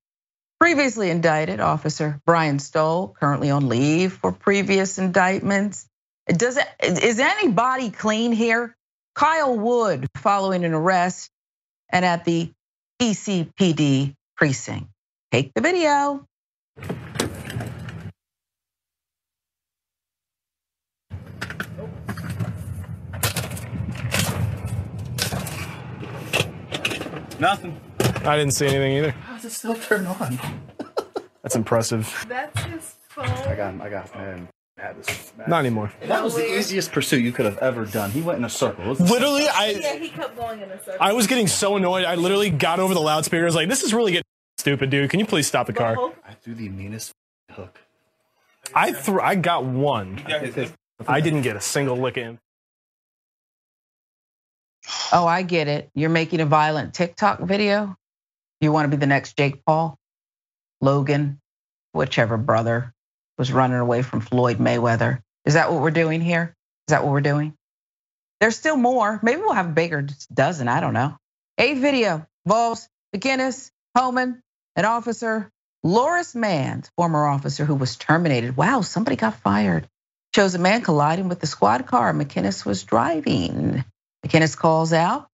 [0.62, 5.88] Previously indicted Officer Brian Stoll, currently on leave for previous indictments.
[6.28, 6.68] Does it,
[7.02, 8.76] is anybody clean here?
[9.16, 11.32] Kyle Wood following an arrest
[11.90, 12.52] and at the
[13.00, 14.86] ECPD precinct.
[15.32, 16.28] Take the video.
[27.40, 27.80] Nothing.
[28.24, 29.10] I didn't see anything either.
[29.10, 30.38] How does it still turn on?
[31.42, 32.26] That's impressive.
[32.28, 33.26] That's his phone.
[33.26, 33.82] I got, him.
[33.82, 34.48] I got, man
[34.82, 35.32] had this.
[35.46, 35.92] Not anymore.
[36.02, 38.10] That was the easiest pursuit you could have ever done.
[38.10, 38.92] He went in a circle.
[38.92, 39.76] Literally, I.
[39.80, 40.96] Yeah, he kept going in a circle.
[41.00, 42.04] I was getting so annoyed.
[42.04, 43.42] I literally got over the loudspeaker.
[43.42, 44.24] I was like, "This is really getting
[44.58, 45.08] stupid, dude.
[45.08, 47.12] Can you please stop the car?" I threw the meanest
[47.50, 47.80] hook.
[48.74, 49.20] I threw.
[49.20, 50.20] I got one.
[51.06, 52.38] I didn't get a single lick in.
[55.12, 55.90] Oh, I get it.
[55.94, 57.96] You're making a violent TikTok video.
[58.62, 59.98] You want to be the next Jake Paul,
[60.80, 61.40] Logan,
[61.92, 62.94] whichever brother
[63.36, 65.20] was running away from Floyd Mayweather.
[65.44, 66.54] Is that what we're doing here?
[66.86, 67.54] Is that what we're doing?
[68.40, 69.18] There's still more.
[69.20, 70.68] Maybe we'll have a bigger dozen.
[70.68, 71.16] I don't know.
[71.58, 74.40] A video involves McInnis, Homan,
[74.76, 75.50] an officer,
[75.82, 78.56] Loris Mans, former officer who was terminated.
[78.56, 79.88] Wow, somebody got fired.
[80.36, 83.84] Shows a man colliding with the squad car McInnis was driving.
[84.24, 85.26] McInnis calls out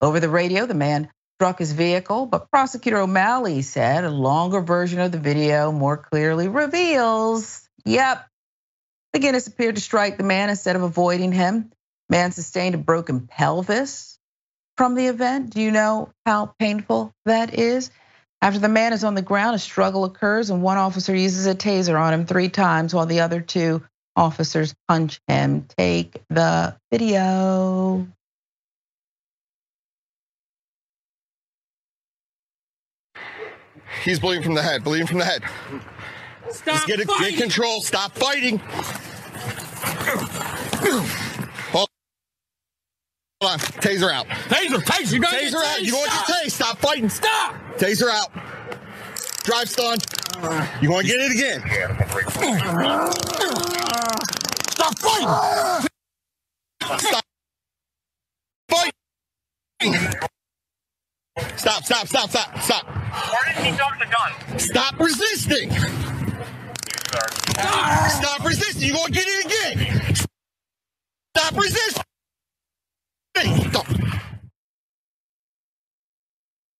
[0.00, 0.66] over the radio.
[0.66, 5.70] The man struck his vehicle, but prosecutor O'Malley said a longer version of the video
[5.70, 8.26] more clearly reveals, yep,
[9.14, 11.70] McInnis appeared to strike the man instead of avoiding him.
[12.08, 14.18] Man sustained a broken pelvis
[14.76, 15.50] from the event.
[15.50, 17.90] Do you know how painful that is?
[18.40, 21.54] After the man is on the ground, a struggle occurs, and one officer uses a
[21.54, 23.82] taser on him three times while the other two
[24.14, 25.66] officers punch him.
[25.76, 28.06] Take the video.
[34.04, 34.84] He's bleeding from the head.
[34.84, 35.42] Bleeding from the head.
[36.50, 37.80] Stop Just get, it, get control.
[37.80, 38.58] Stop fighting.
[41.72, 41.88] Hold
[43.42, 43.58] on.
[43.58, 44.26] Taser out.
[44.26, 44.78] Taser.
[44.78, 45.12] Taser.
[45.12, 45.82] You taser out.
[45.82, 46.52] You want to get tased.
[46.52, 47.08] Stop fighting.
[47.08, 47.54] Stop.
[47.76, 48.30] Taser out.
[49.44, 49.98] Drive stun.
[50.80, 51.60] You want to get it again.
[54.70, 55.28] Stop fighting.
[56.98, 57.24] Stop
[59.80, 60.30] fighting.
[61.56, 62.86] Stop, stop, stop, stop, stop.
[62.86, 64.58] Where did he drop the gun?
[64.58, 65.70] Stop resisting.
[68.08, 68.88] Stop resisting.
[68.88, 70.14] You're going to get it again.
[71.36, 72.02] Stop resisting.
[73.70, 73.86] Stop.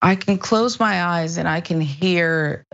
[0.01, 2.65] I can close my eyes and I can hear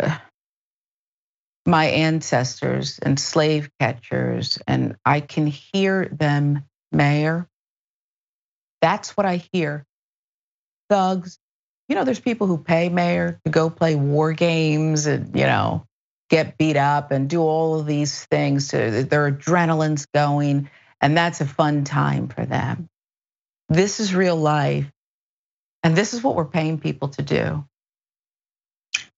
[1.65, 7.47] my ancestors and slave catchers, and I can hear them Mayor.
[8.81, 9.85] That's what I hear.
[10.89, 11.39] Thugs.
[11.93, 15.85] You know, there's people who pay Mayor to go play war games and, you know,
[16.27, 18.69] get beat up and do all of these things.
[18.69, 22.89] To, Their adrenaline's going, and that's a fun time for them.
[23.69, 24.91] This is real life.
[25.83, 27.63] And this is what we're paying people to do.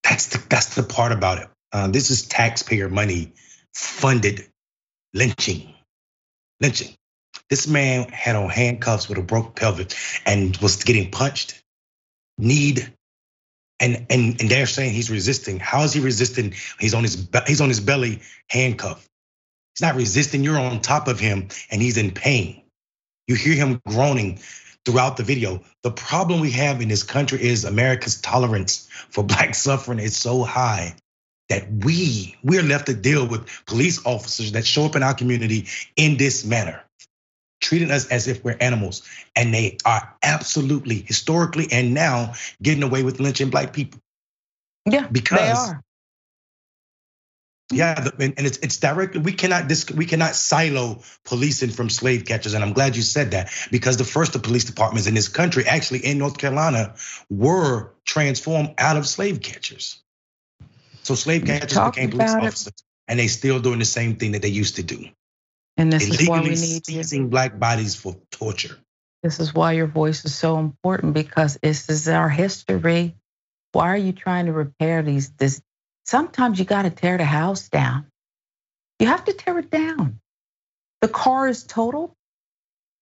[0.04, 1.48] That's the, that's the part about it.
[1.72, 3.32] Uh, this is taxpayer money
[3.74, 4.50] funded
[5.14, 5.74] lynching.
[6.60, 6.94] Lynching.
[7.50, 11.62] This man had on handcuffs with a broke pelvis and was getting punched,
[12.38, 12.94] kneed,
[13.80, 15.60] and and and they're saying he's resisting.
[15.60, 16.54] How is he resisting?
[16.80, 19.08] He's on his he's on his belly, handcuffed.
[19.76, 20.44] He's not resisting.
[20.44, 22.64] You're on top of him, and he's in pain.
[23.28, 24.40] You hear him groaning
[24.86, 25.62] throughout the video.
[25.82, 30.44] The problem we have in this country is America's tolerance for black suffering is so
[30.44, 30.96] high
[31.50, 35.68] that we we're left to deal with police officers that show up in our community
[35.96, 36.85] in this manner
[37.66, 39.02] treating us as if we're animals
[39.36, 44.00] and they are absolutely historically and now getting away with lynching black people
[44.86, 45.84] yeah because they are
[47.72, 52.54] yeah, and it's it's directly we cannot this we cannot silo policing from slave catchers,
[52.54, 55.66] and I'm glad you said that because the first of police departments in this country,
[55.66, 56.94] actually in North Carolina,
[57.32, 60.00] were transformed out of slave catchers.
[61.02, 62.82] So slave catchers became police officers, it.
[63.08, 65.10] and they still doing the same thing that they used to do.
[65.78, 68.78] And this is why we need seizing black bodies for torture.
[69.24, 73.16] This is why your voice is so important because this is our history.
[73.72, 75.62] Why are you trying to repair these this
[76.06, 78.06] Sometimes you got to tear the house down.
[79.00, 80.20] You have to tear it down.
[81.02, 82.14] The car is totaled.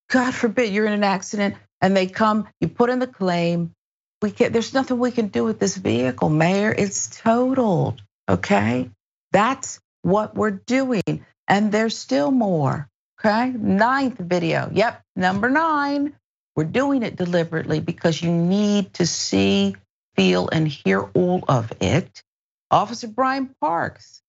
[0.10, 3.74] God forbid you're in an accident and they come, you put in the claim.
[4.22, 4.54] We can't.
[4.54, 6.74] there's nothing we can do with this vehicle, Mayor.
[6.76, 8.02] It's totaled.
[8.30, 8.90] Okay.
[9.34, 11.26] That's what we're doing.
[11.48, 12.90] And there's still more.
[13.20, 13.52] Okay.
[13.52, 14.70] Ninth video.
[14.74, 15.02] Yep.
[15.16, 16.14] Number nine.
[16.56, 19.76] We're doing it deliberately because you need to see,
[20.16, 22.22] feel, and hear all of it.
[22.70, 24.22] Officer Brian Parks,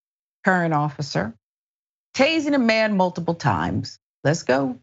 [0.44, 1.35] current officer,
[2.14, 3.98] tasing a man multiple times.
[4.22, 4.79] Let's go.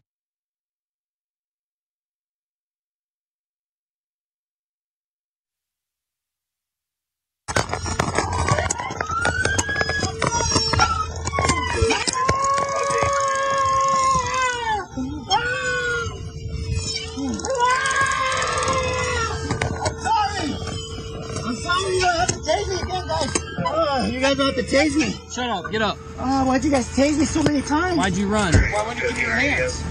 [24.32, 25.30] You guys don't have to tase me.
[25.30, 25.98] Shut up, get up.
[26.18, 27.98] Oh, why'd you guys tase me so many times?
[27.98, 28.54] Why'd you run?
[28.54, 29.82] Why wouldn't you give me your hands?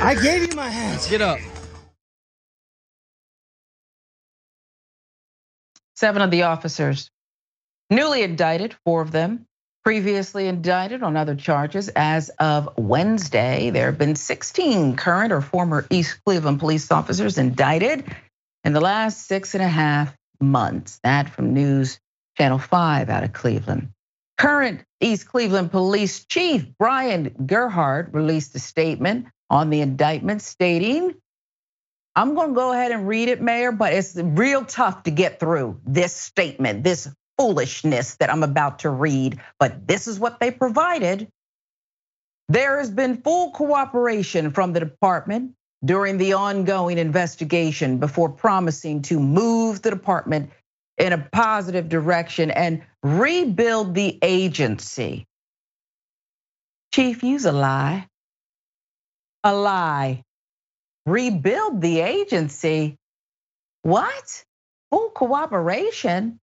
[0.00, 1.08] I gave you my hands.
[1.08, 1.38] Get up.
[5.96, 7.10] Seven of the officers
[7.90, 9.46] newly indicted, four of them
[9.84, 11.90] previously indicted on other charges.
[11.94, 18.04] As of Wednesday, there have been 16 current or former East Cleveland police officers indicted
[18.64, 21.00] in the last six and a half months.
[21.04, 22.00] That from News
[22.36, 23.90] Channel 5 out of Cleveland.
[24.36, 31.14] Current East Cleveland Police Chief Brian Gerhardt released a statement on the indictment stating,
[32.16, 35.40] I'm going to go ahead and read it, Mayor, but it's real tough to get
[35.40, 40.50] through this statement, this foolishness that I'm about to read, but this is what they
[40.50, 41.28] provided.
[42.48, 49.18] There has been full cooperation from the department during the ongoing investigation before promising to
[49.18, 50.50] move the department
[50.98, 55.26] in a positive direction and rebuild the agency.
[56.92, 58.06] Chief, use a lie.
[59.42, 60.22] A lie.
[61.06, 62.96] Rebuild the agency.
[63.82, 64.44] What?
[64.90, 66.40] Full cooperation?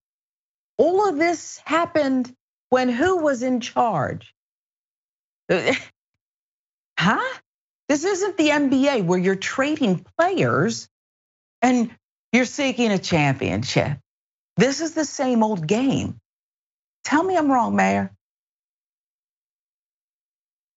[0.78, 2.36] All of this happened
[2.70, 4.34] when who was in charge?
[7.00, 7.40] huh?
[7.88, 10.88] This isn't the NBA where you're trading players
[11.62, 11.92] and
[12.32, 13.98] you're seeking a championship.
[14.62, 16.20] This is the same old game.
[17.04, 18.12] Tell me I'm wrong, Mayor.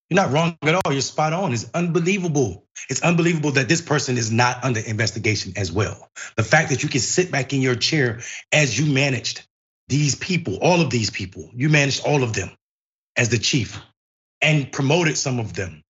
[0.09, 0.91] You're not wrong at all.
[0.91, 1.53] You're spot on.
[1.53, 2.65] It's unbelievable.
[2.89, 6.09] It's unbelievable that this person is not under investigation as well.
[6.35, 9.47] The fact that you can sit back in your chair as you managed
[9.89, 12.53] these people, all of these people, you managed all of them
[13.19, 13.79] as the chief
[14.41, 15.83] and promoted some of them.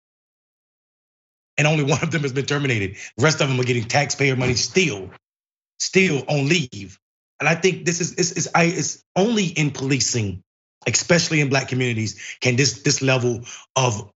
[1.59, 2.97] And only one of them has been terminated.
[3.19, 5.11] The rest of them are getting taxpayer money still,
[5.79, 6.99] still on leave
[7.43, 10.45] and I think this is is I it's only in policing,
[10.87, 13.41] especially in black communities, can this this level
[13.75, 14.13] of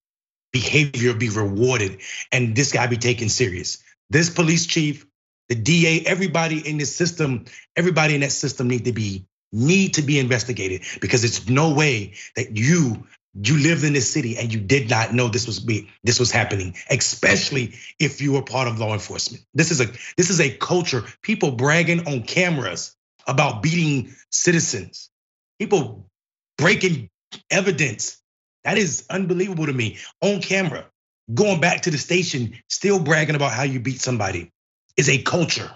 [0.52, 3.82] behavior be rewarded and this guy be taken serious.
[4.10, 5.06] This police chief,
[5.48, 10.02] the DA, everybody in this system, everybody in that system need to be need to
[10.02, 13.08] be investigated because it's no way that you
[13.42, 16.30] you lived in this city and you did not know this was be this was
[16.30, 19.42] happening, especially if you were part of law enforcement.
[19.52, 21.02] This is a this is a culture.
[21.22, 22.95] People bragging on cameras
[23.26, 25.10] about beating citizens.
[25.58, 26.08] People
[26.58, 27.10] breaking
[27.50, 28.18] evidence.
[28.64, 30.86] That is unbelievable to me on camera.
[31.32, 34.52] Going back to the station, still bragging about how you beat somebody
[34.96, 35.70] is a culture.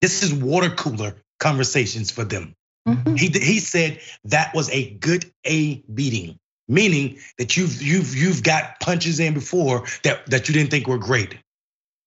[0.00, 2.54] This is water cooler conversations for them.
[2.86, 3.14] Mm-hmm.
[3.16, 8.78] He, he said that was a good A beating meaning that you've you've you've got
[8.78, 11.36] punches in before that that you didn't think were great.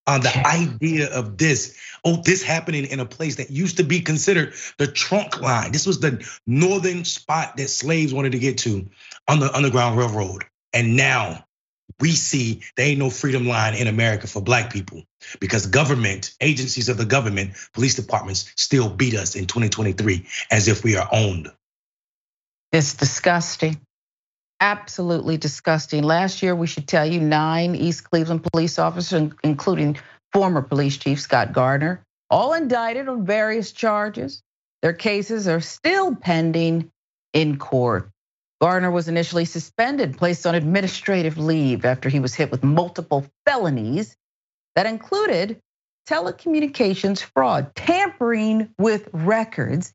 [0.08, 4.02] On the idea of this, oh, this happening in a place that used to be
[4.02, 5.72] considered the trunk line.
[5.72, 8.89] This was the northern spot that slaves wanted to get to
[9.28, 10.43] on the Underground Railroad.
[10.74, 11.45] And now
[11.99, 15.04] we see there ain't no freedom line in America for black people
[15.39, 20.84] because government, agencies of the government, police departments still beat us in 2023 as if
[20.84, 21.52] we are owned.
[22.72, 23.80] It's disgusting
[24.62, 26.03] absolutely disgusting.
[26.03, 29.97] Last year, we should tell you, nine East Cleveland police officers, including
[30.32, 34.41] former police chief Scott Gardner, all indicted on various charges.
[34.82, 36.89] Their cases are still pending
[37.34, 38.09] in court.
[38.62, 44.16] Gardner was initially suspended, placed on administrative leave after he was hit with multiple felonies
[44.76, 45.59] that included
[46.07, 49.93] telecommunications fraud, tampering with records,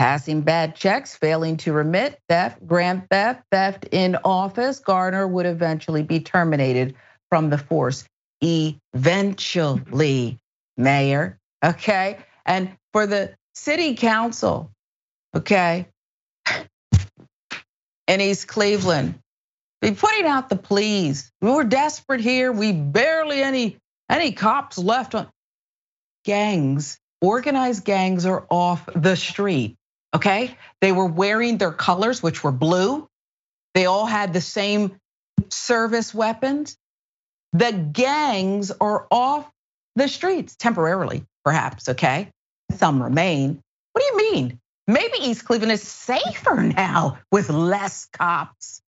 [0.00, 6.02] passing bad checks, failing to remit, theft, grand theft, theft in office, Gardner would eventually
[6.02, 6.94] be terminated
[7.28, 8.06] from the force.
[8.42, 10.38] Eventually,
[10.78, 12.16] mayor, okay?
[12.46, 14.70] And for the city council,
[15.36, 15.86] okay,
[18.08, 19.18] in East Cleveland,
[19.82, 21.30] be putting out the pleas.
[21.42, 22.52] We're desperate here.
[22.52, 23.76] We barely any
[24.08, 25.28] any cops left on
[26.24, 26.96] gangs.
[27.20, 29.76] Organized gangs are off the street
[30.14, 30.56] okay?
[30.80, 33.08] They were wearing their colors, which were blue.
[33.74, 34.96] They all had the same
[35.48, 36.76] service weapons.
[37.52, 39.50] The gangs are off
[39.96, 42.30] the streets temporarily, perhaps, okay?
[42.72, 43.60] Some remain.
[43.92, 44.60] What do you mean?
[44.86, 48.82] Maybe East Cleveland is safer now with less cops.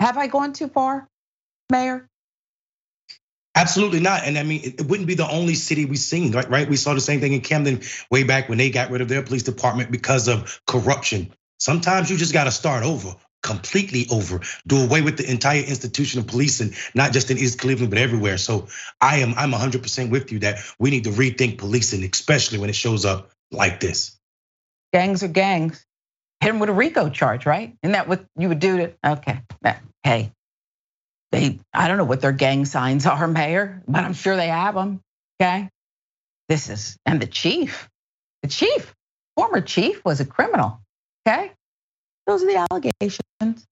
[0.00, 1.08] Have I gone too far,
[1.70, 2.08] Mayor?
[3.56, 4.24] Absolutely not.
[4.24, 6.68] And I mean, it wouldn't be the only city we've seen, right?
[6.68, 9.22] We saw the same thing in Camden way back when they got rid of their
[9.22, 11.32] police department because of corruption.
[11.58, 16.18] Sometimes you just got to start over, completely over, do away with the entire institution
[16.18, 18.38] of policing, not just in East Cleveland, but everywhere.
[18.38, 18.66] So
[19.00, 22.76] I am, I'm 100% with you that we need to rethink policing, especially when it
[22.76, 24.18] shows up like this.
[24.92, 25.86] Gangs are gangs.
[26.40, 27.76] Hit them with a RICO charge, right?
[27.82, 28.94] Isn't that what you would do to?
[29.06, 29.40] Okay,
[30.02, 30.32] hey,
[31.34, 34.74] they, I don't know what their gang signs are, Mayor, but I'm sure they have
[34.74, 35.00] them.
[35.40, 35.68] Okay.
[36.48, 37.88] This is, and the chief,
[38.42, 38.94] the chief,
[39.36, 40.80] former chief was a criminal.
[41.26, 41.50] Okay.
[42.26, 43.66] Those are the allegations.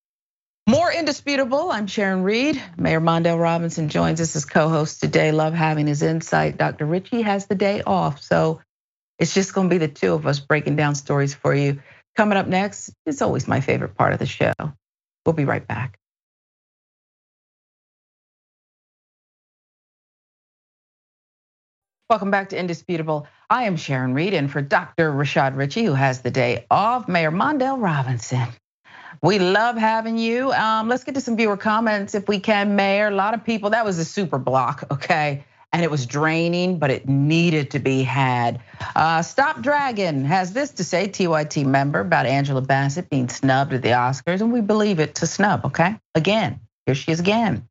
[0.69, 1.71] More indisputable.
[1.71, 2.61] I'm Sharon Reed.
[2.77, 5.33] Mayor Mondale Robinson joins us as co host today.
[5.33, 6.57] Love having his insight.
[6.57, 6.87] Dr.
[6.87, 8.23] Richey has the day off.
[8.23, 8.61] So
[9.19, 11.81] it's just going to be the two of us breaking down stories for you.
[12.17, 14.53] Coming up next, it's always my favorite part of the show.
[15.25, 15.99] We'll be right back.
[22.13, 23.27] Welcome back to Indisputable.
[23.49, 25.11] I am Sharon Reed, and for Dr.
[25.13, 28.49] Rashad Richey, who has the day off, Mayor Mondale Robinson.
[29.23, 30.53] We love having you.
[30.53, 33.09] Um, let's get to some viewer comments if we can, Mayor.
[33.09, 35.43] A lot of people, that was a super block, okay?
[35.73, 38.61] And it was draining, but it needed to be had.
[38.95, 43.81] Uh, Stop Dragon has this to say, TYT member, about Angela Bassett being snubbed at
[43.81, 45.99] the Oscars, and we believe it to snub, okay?
[46.15, 47.67] Again, here she is again.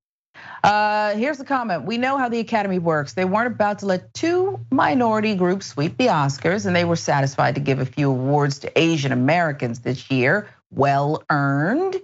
[0.63, 1.85] Uh, here's the comment.
[1.85, 3.13] We know how the Academy works.
[3.13, 7.55] They weren't about to let two minority groups sweep the Oscars, and they were satisfied
[7.55, 10.49] to give a few awards to Asian Americans this year.
[10.71, 11.95] Well earned.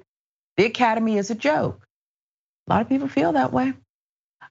[0.57, 1.87] The Academy is a joke.
[2.67, 3.73] A lot of people feel that way.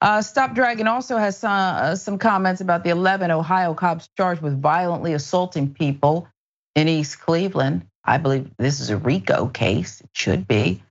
[0.01, 4.41] Uh, Stop Dragon also has some, uh, some comments about the 11 Ohio cops charged
[4.41, 6.27] with violently assaulting people
[6.75, 7.85] in East Cleveland.
[8.03, 10.01] I believe this is a RICO case.
[10.01, 10.81] It should be.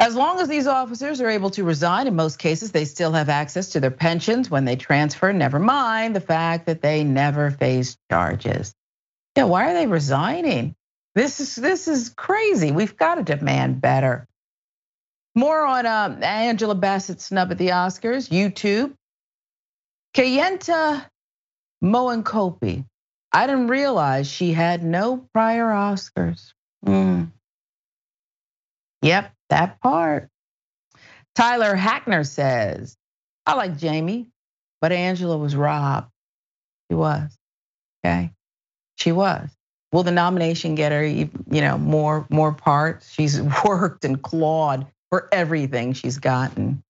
[0.00, 3.28] As long as these officers are able to resign, in most cases, they still have
[3.28, 7.98] access to their pensions when they transfer, never mind the fact that they never face
[8.10, 8.74] charges.
[9.36, 10.74] Yeah, why are they resigning?
[11.14, 12.72] This is this is crazy.
[12.72, 14.26] We've got to demand better.
[15.34, 18.94] More on uh, Angela Bassett's snub at the Oscars, YouTube.
[20.14, 21.04] Kayenta
[21.84, 22.86] Moenkopi.
[23.32, 26.52] I didn't realize she had no prior Oscars.
[26.86, 27.30] Mm.
[29.02, 30.28] Yep, that part.
[31.34, 32.96] Tyler Hackner says,
[33.46, 34.28] I like Jamie,
[34.80, 36.10] but Angela was robbed.
[36.90, 37.36] She was.
[38.04, 38.30] Okay.
[38.96, 39.48] She was.
[39.92, 43.10] Will the nomination get her, you know, more more parts?
[43.12, 46.82] She's worked and clawed for everything she's gotten.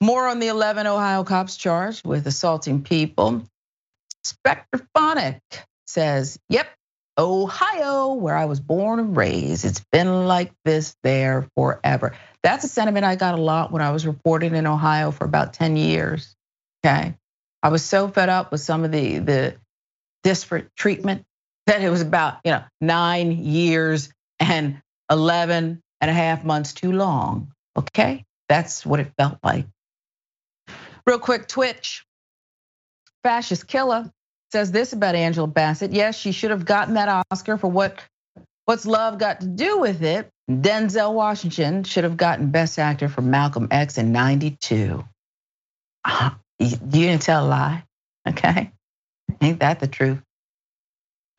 [0.00, 3.44] More on the 11 Ohio cops charged with assaulting people.
[4.26, 5.40] Spectrophonic
[5.86, 6.66] says, "Yep,
[7.16, 9.64] Ohio, where I was born and raised.
[9.64, 13.90] It's been like this there forever." That's a sentiment I got a lot when I
[13.90, 16.36] was reporting in Ohio for about 10 years.
[16.84, 17.14] Okay.
[17.62, 19.56] I was so fed up with some of the the
[20.22, 21.24] disparate treatment
[21.66, 26.92] that it was about, you know, nine years and 11 and a half months too
[26.92, 27.50] long.
[27.78, 28.24] Okay.
[28.50, 29.66] That's what it felt like.
[31.06, 32.04] Real quick, Twitch.
[33.22, 34.12] Fascist killer
[34.54, 35.92] says this about Angela Bassett.
[35.92, 38.00] Yes, she should have gotten that Oscar for what
[38.66, 40.30] what's love got to do with it.
[40.48, 45.04] Denzel Washington should have gotten Best Actor for Malcolm X in 92.
[46.04, 46.30] Uh-huh.
[46.60, 47.84] You didn't tell a lie,
[48.28, 48.70] okay?
[49.40, 50.22] Ain't that the truth?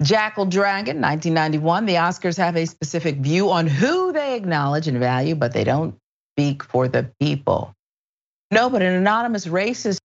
[0.03, 1.85] Jackal Dragon, 1991.
[1.85, 5.95] The Oscars have a specific view on who they acknowledge and value, but they don't
[6.33, 7.73] speak for the people.
[8.51, 9.99] No, but an anonymous racist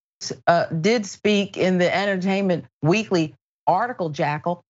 [0.47, 3.35] uh, did speak in the Entertainment Weekly
[3.67, 4.63] article, Jackal.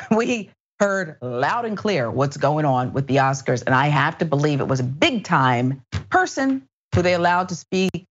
[0.10, 0.50] We
[0.80, 4.60] heard loud and clear what's going on with the Oscars, and I have to believe
[4.60, 8.04] it was a big time person who they allowed to speak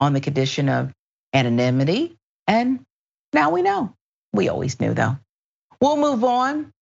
[0.00, 0.92] on the condition of
[1.32, 2.16] anonymity.
[2.46, 2.80] And
[3.32, 3.94] now we know.
[4.32, 5.16] We always knew though.
[5.80, 6.72] We'll move on.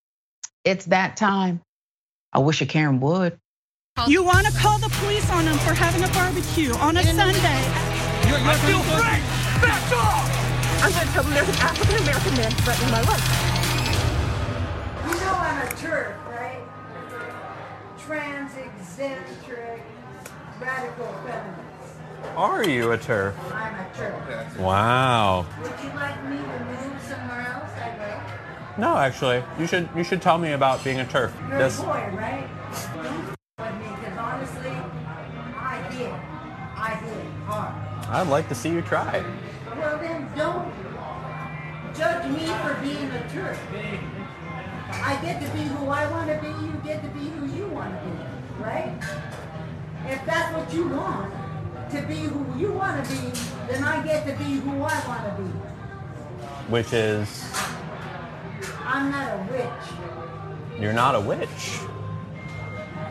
[0.65, 1.61] It's that time.
[2.33, 3.39] I wish a Karen would.
[4.07, 7.88] You want to call the police on them for having a barbecue on a Sunday?
[8.29, 9.21] You're, you're I feel free.
[9.65, 10.29] Back off!
[10.85, 13.25] I'm going to tell them there's an African American man threatening my life.
[15.07, 16.63] You know I'm a TERF, right?
[17.99, 19.83] Trans eccentric
[20.61, 22.37] radical feminist.
[22.37, 23.35] Are you a TERF?
[23.53, 24.59] I'm a TERF.
[24.59, 25.47] Wow.
[25.63, 27.71] Would you like me to move somewhere else?
[27.81, 28.81] I will.
[28.83, 31.33] No, actually, you should you should tell me about being a TERF.
[31.49, 31.79] You're this...
[31.79, 32.49] a boy, right?
[32.95, 34.77] With me, because honestly,
[35.57, 36.13] I did.
[36.77, 37.78] I did hard.
[38.11, 39.23] I'd like to see you try.
[39.77, 40.73] Well, then don't
[41.95, 43.59] judge me for being a TERF.
[44.91, 46.49] I get to be who I want to be.
[46.49, 48.99] You get to be who you want to be, right?
[50.07, 51.33] If that's what you want
[51.91, 53.31] to be who you want to be,
[53.69, 55.49] then I get to be who I want to be.
[56.71, 57.53] Which is?
[58.85, 60.81] I'm not a witch.
[60.81, 61.81] You're not a witch.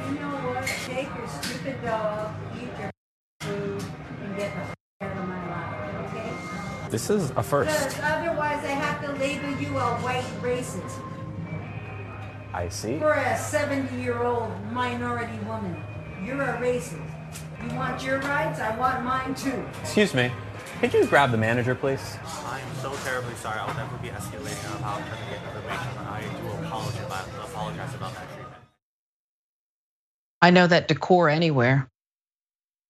[0.08, 0.66] You know what?
[0.86, 2.34] Take your stupid dog,
[6.90, 7.70] This is a first.
[7.70, 11.02] Because otherwise I have to label you a white racist.
[12.54, 12.98] I see.
[12.98, 15.84] For a 70-year-old minority woman.
[16.24, 17.02] You're a racist.
[17.64, 18.60] You want your rights?
[18.60, 19.66] I want mine too.
[19.82, 20.32] Excuse me.
[20.80, 22.18] Could you grab the manager, please?
[22.46, 23.60] I am so terribly sorry.
[23.60, 25.98] I'll never be escalating about trying to get information.
[26.08, 28.56] I do apologize about, apologize about that treatment.
[30.42, 31.90] I know that decor anywhere.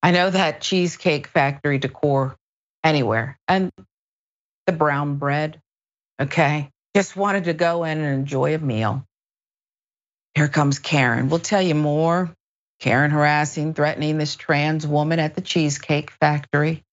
[0.04, 2.36] I know that cheesecake factory decor
[2.84, 3.40] anywhere.
[3.48, 3.72] And
[4.68, 5.60] the brown bread,
[6.22, 6.70] okay?
[6.96, 9.04] Just wanted to go in and enjoy a meal.
[10.36, 11.30] Here comes Karen.
[11.30, 12.32] We'll tell you more
[12.80, 16.84] Karen harassing, threatening this trans woman at the Cheesecake Factory.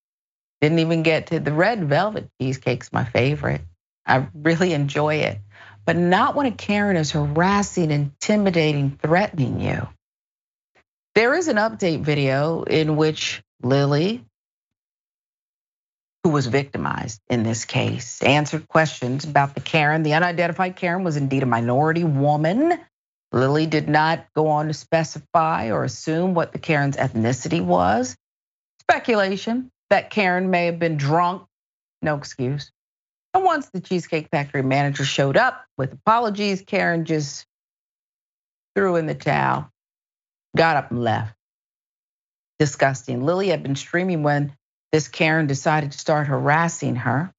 [0.63, 3.61] Didn't even get to the red velvet cheesecake's my favorite.
[4.07, 5.39] I really enjoy it.
[5.85, 9.87] But not when a Karen is harassing, intimidating, threatening you.
[11.15, 14.25] There is an update video in which Lily,
[16.25, 20.03] who was victimized in this case, answered questions about the Karen.
[20.03, 22.79] The unidentified Karen was indeed a minority woman
[23.35, 28.17] Lily did not go on to specify or assume what the Karen's ethnicity was.
[28.81, 31.43] Speculation that Karen may have been drunk,
[32.01, 32.71] no excuse.
[33.35, 37.45] And once the Cheesecake Factory manager showed up with apologies, Karen just
[38.77, 39.69] threw in the towel,
[40.57, 41.35] got up and left.
[42.61, 43.25] Disgusting.
[43.25, 44.57] Lily had been streaming when
[44.95, 47.35] this Karen decided to start harassing her.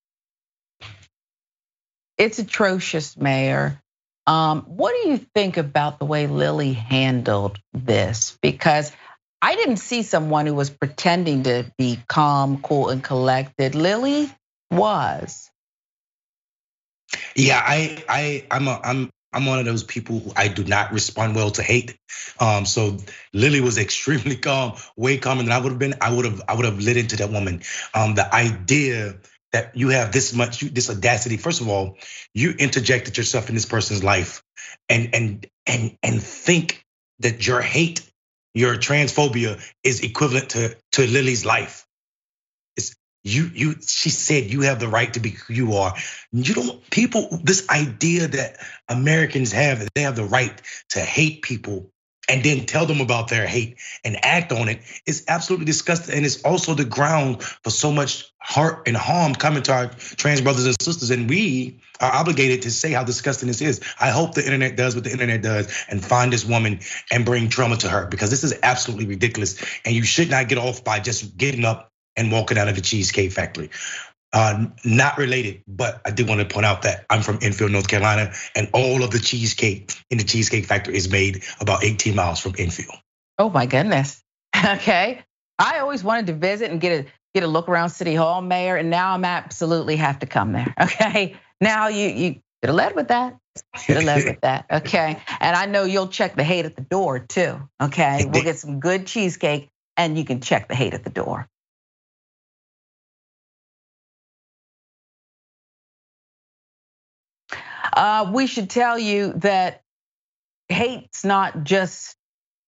[2.17, 3.81] It's atrocious, Mayor.
[4.27, 8.37] Um, what do you think about the way Lily handled this?
[8.41, 8.91] Because
[9.41, 13.73] I didn't see someone who was pretending to be calm, cool, and collected.
[13.73, 14.29] Lily
[14.69, 15.49] was.
[17.37, 20.91] Yeah, I, I, I'm a, I'm, I'm one of those people who I do not
[20.93, 21.97] respond well to hate.
[22.39, 22.97] Um, so
[23.33, 25.95] Lily was extremely calm, way calmer than I would have been.
[26.01, 27.61] I would have, I would have lit into that woman.
[27.93, 29.15] Um, the idea
[29.55, 31.97] that you have this much this audacity first of all
[32.33, 34.43] you interjected yourself in this person's life
[34.89, 36.83] and and and and think
[37.19, 38.01] that your hate
[38.53, 41.84] your transphobia is equivalent to to lily's life
[43.25, 45.95] you you she said you have the right to be who you are.
[46.31, 48.57] You don't people this idea that
[48.87, 51.91] americans have that they have the right to hate people
[52.27, 56.15] and then tell them about their hate and act on it is absolutely disgusting.
[56.15, 60.41] And it's also the ground for so much hurt and harm coming to our trans
[60.41, 61.11] brothers and sisters.
[61.11, 63.81] And we are obligated to say how disgusting this is.
[63.99, 66.79] I hope the internet does what the internet does and find this woman
[67.11, 69.63] and bring trauma to her because this is absolutely ridiculous.
[69.85, 72.81] And you should not get off by just getting up and walking out of the
[72.81, 73.69] Cheesecake Factory.
[74.33, 77.87] Uh, not related, but I did want to point out that I'm from Enfield, North
[77.87, 82.41] Carolina, and all of the cheesecake in the Cheesecake Factory is made about 18 miles
[82.41, 82.97] from Enfield.
[83.37, 84.21] Oh my goodness.
[84.65, 85.21] Okay.
[85.59, 88.77] I always wanted to visit and get a get a look around City Hall, Mayor,
[88.77, 90.73] and now I'm absolutely have to come there.
[90.81, 91.35] Okay.
[91.61, 93.37] Now you you should have led with that.
[93.77, 94.65] Should have led with that.
[94.71, 95.21] Okay.
[95.39, 97.61] And I know you'll check the hate at the door too.
[97.81, 98.25] Okay.
[98.29, 101.47] We'll get some good cheesecake and you can check the hate at the door.
[107.95, 109.81] Uh, we should tell you that
[110.67, 112.15] hate's not just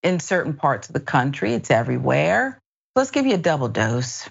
[0.02, 2.60] in certain parts of the country, it's everywhere.
[2.96, 4.30] Let's give you a double dose.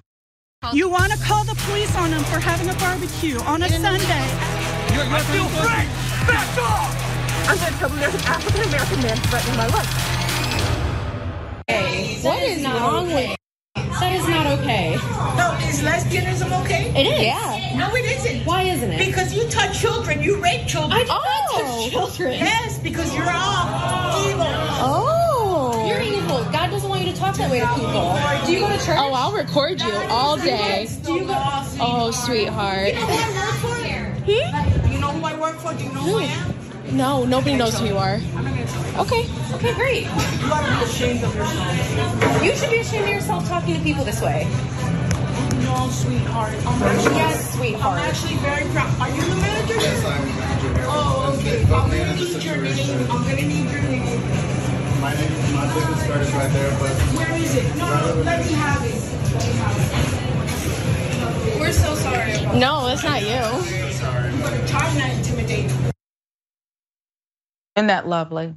[0.72, 4.26] You want to call the police on them for having a barbecue on a Sunday.
[4.94, 5.86] You're, I feel free!
[6.26, 7.06] Back off!
[7.48, 10.16] I'm going to tell them there's an African American man threatening my life.
[11.68, 13.36] Hey, what is wrong with
[14.00, 14.96] that is not okay.
[15.36, 16.90] No, is lesbianism okay?
[16.90, 17.22] It is.
[17.22, 17.76] Yeah.
[17.76, 18.46] No, it isn't.
[18.46, 19.04] Why isn't it?
[19.06, 20.92] Because you touch children, you rape children.
[20.92, 21.88] I do oh.
[21.90, 22.32] touch children.
[22.32, 24.46] Yes, because you're all evil.
[24.82, 25.86] Oh.
[25.88, 26.44] You're evil.
[26.52, 28.46] God doesn't want you to talk that way to people.
[28.46, 28.96] Do you go to church?
[28.98, 30.88] Oh, I'll record you all day.
[31.04, 31.34] Do you go?
[31.80, 32.94] Oh, sweetheart.
[32.94, 33.74] You know who I work for?
[34.26, 34.92] Hmm?
[34.92, 35.74] You know who I work for?
[35.74, 36.65] Do you know who I am?
[36.92, 38.20] No, nobody knows who you are.
[38.96, 39.26] Okay.
[39.54, 40.02] Okay, great.
[40.04, 42.44] You ought to be ashamed of yourself.
[42.44, 44.46] You should be ashamed of yourself talking to people this way.
[45.64, 46.54] No, sweetheart.
[46.66, 47.98] I'm actually, yes, sweetheart.
[47.98, 49.00] I'm actually very proud.
[49.00, 49.74] Are you the manager?
[49.74, 50.84] Yes, I'm the manager.
[50.86, 51.62] Oh, okay.
[51.64, 53.10] I'm gonna need your name.
[53.10, 54.20] I'm gonna need your name.
[55.00, 57.76] My name, my business card is right there, but where is it?
[57.76, 58.94] No, no, let me have it.
[61.60, 62.58] We're so sorry.
[62.58, 63.42] No, it's not you.
[63.92, 64.32] Sorry.
[64.40, 65.95] But try not intimidate.
[67.76, 68.54] Isn't that lovely?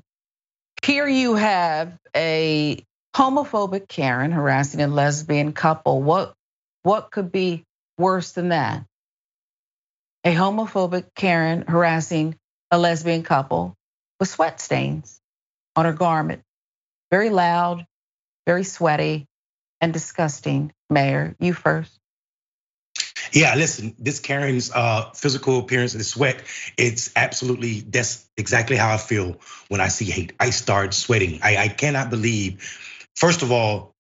[0.84, 6.02] Here you have a homophobic Karen harassing a lesbian couple.
[6.02, 6.34] What
[6.84, 7.66] what could be
[7.98, 8.86] worse than that?
[10.26, 12.36] A homophobic Karen harassing
[12.72, 13.76] a lesbian couple
[14.20, 15.20] with sweat stains
[15.76, 16.44] on her garment.
[17.12, 17.86] Very loud,
[18.48, 19.28] very sweaty,
[19.82, 20.74] and disgusting.
[20.90, 21.99] Mayor, you first.
[23.32, 26.44] Yeah, listen, this Karen's uh, physical appearance and sweat,
[26.78, 30.34] it's absolutely, that's exactly how I feel when I see hate.
[30.40, 31.40] I start sweating.
[31.44, 32.62] I, I cannot believe,
[33.16, 33.96] first of all,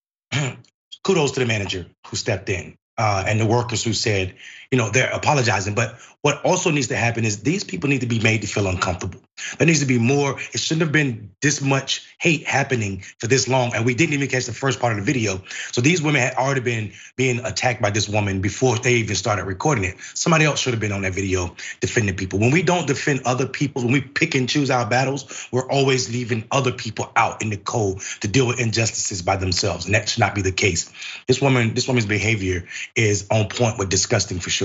[1.04, 4.36] kudos to the manager who stepped in uh, and the workers who said,
[4.72, 5.74] you know, they're apologizing.
[5.74, 8.68] But what also needs to happen is these people need to be made to feel
[8.68, 9.22] uncomfortable.
[9.58, 10.38] There needs to be more.
[10.54, 13.74] It shouldn't have been this much hate happening for this long.
[13.74, 15.42] And we didn't even catch the first part of the video.
[15.72, 19.46] So these women had already been being attacked by this woman before they even started
[19.46, 19.96] recording it.
[20.14, 22.40] Somebody else should have been on that video defending people.
[22.40, 26.12] When we don't defend other people, when we pick and choose our battles, we're always
[26.12, 29.86] leaving other people out in the cold to deal with injustices by themselves.
[29.86, 30.92] And that should not be the case.
[31.28, 34.59] This woman, this woman's behavior is on point with disgusting for sure.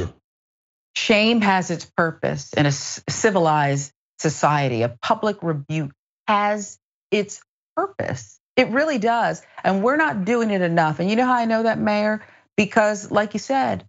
[0.96, 4.82] Shame has its purpose in a civilized society.
[4.82, 5.92] A public rebuke
[6.26, 6.78] has
[7.10, 7.40] its
[7.76, 8.38] purpose.
[8.56, 9.42] It really does.
[9.62, 11.00] And we're not doing it enough.
[11.00, 12.24] And you know how I know that, Mayor?
[12.56, 13.84] Because, like you said,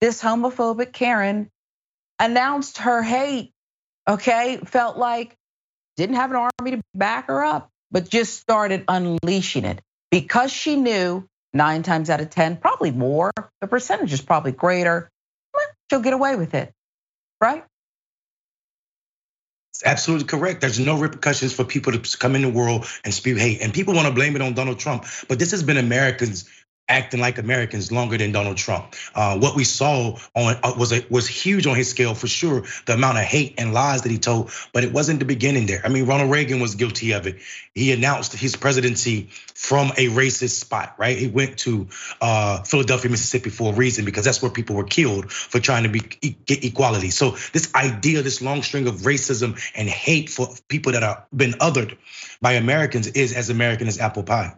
[0.00, 1.50] this homophobic Karen
[2.18, 3.52] announced her hate,
[4.08, 4.58] okay?
[4.58, 5.36] Felt like
[5.96, 9.80] didn't have an army to back her up, but just started unleashing it
[10.10, 13.30] because she knew nine times out of 10, probably more,
[13.60, 15.08] the percentage is probably greater,
[15.90, 16.72] she'll get away with it,
[17.40, 17.64] right?
[19.70, 20.60] It's absolutely correct.
[20.60, 23.60] There's no repercussions for people to come in the world and spew hate.
[23.60, 26.48] And people want to blame it on Donald Trump, but this has been Americans
[26.88, 28.94] acting like Americans longer than Donald Trump.
[29.14, 32.64] Uh, what we saw on uh, was a, was huge on his scale for sure.
[32.86, 35.80] The amount of hate and lies that he told, but it wasn't the beginning there.
[35.84, 37.38] I mean, Ronald Reagan was guilty of it.
[37.74, 41.16] He announced his presidency from a racist spot, right?
[41.16, 41.88] He went to
[42.20, 45.88] uh, Philadelphia, Mississippi for a reason because that's where people were killed for trying to
[45.88, 47.10] be get equality.
[47.10, 51.52] So this idea, this long string of racism and hate for people that have been
[51.52, 51.96] othered
[52.40, 54.54] by Americans is as American as apple pie.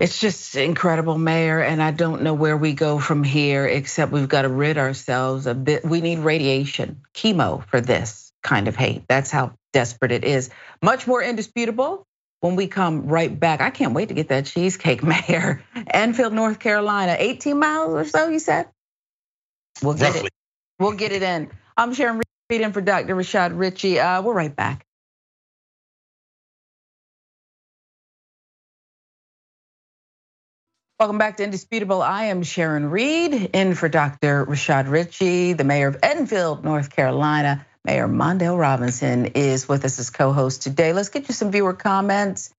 [0.00, 4.28] It's just incredible, Mayor, and I don't know where we go from here except we've
[4.28, 5.84] got to rid ourselves a bit.
[5.84, 9.04] We need radiation, chemo for this kind of hate.
[9.08, 10.50] That's how desperate it is.
[10.82, 12.04] Much more indisputable
[12.40, 13.60] when we come right back.
[13.60, 15.62] I can't wait to get that cheesecake, Mayor.
[15.86, 18.68] Enfield, North Carolina, 18 miles or so, you said?
[19.80, 20.26] We'll get Roughly.
[20.26, 20.32] it.
[20.80, 21.50] We'll get it in.
[21.76, 22.20] I'm Sharon
[22.50, 23.14] Reed in for Dr.
[23.14, 24.00] Rashad Richey.
[24.00, 24.84] Uh, we're right back.
[31.04, 32.00] Welcome back to Indisputable.
[32.00, 34.46] I am Sharon Reed in for Dr.
[34.46, 37.66] Rashad Richey, the mayor of Enfield, North Carolina.
[37.84, 40.94] Mayor Mondale Robinson is with us as co-host today.
[40.94, 42.54] Let's get you some viewer comments.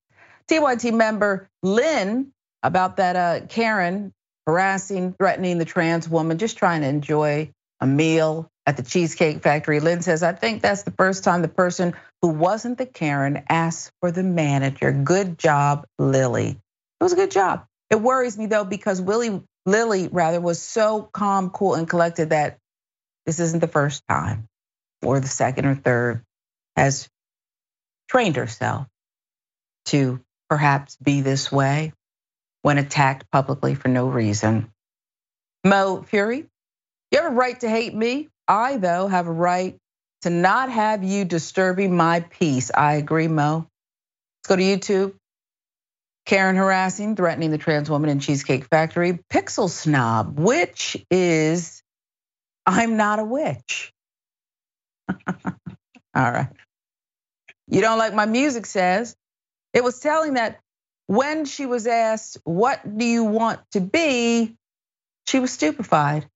[0.46, 2.30] TYT member Lynn
[2.62, 4.12] about that uh, Karen
[4.46, 9.80] harassing, threatening the trans woman, just trying to enjoy a meal at the Cheesecake Factory.
[9.80, 13.90] Lynn says, I think that's the first time the person who wasn't the Karen asked
[13.98, 14.92] for the manager.
[14.92, 16.50] Good job, Lily.
[17.00, 17.66] It was a good job.
[17.90, 22.58] It worries me though because Willie Lily rather was so calm, cool, and collected that
[23.26, 24.46] this isn't the first time
[25.02, 26.22] or the second or third
[26.76, 27.08] has
[28.08, 28.86] trained herself
[29.86, 31.92] to perhaps be this way
[32.62, 34.70] when attacked publicly for no reason.
[35.64, 36.46] Mo Fury,
[37.10, 38.28] you have a right to hate me.
[38.48, 39.76] I, though, have a right
[40.22, 42.70] to not have you disturbing my peace.
[42.74, 43.68] I agree, Mo.
[44.38, 45.14] Let's go to YouTube.
[46.26, 49.20] Karen harassing, threatening the trans woman in Cheesecake Factory.
[49.32, 51.82] Pixel snob, which is
[52.66, 53.92] I'm not a witch.
[55.28, 55.36] All
[56.14, 56.48] right.
[57.68, 59.16] You don't like my music says.
[59.74, 60.60] It was telling that
[61.06, 64.56] when she was asked, What do you want to be?
[65.28, 66.28] She was stupefied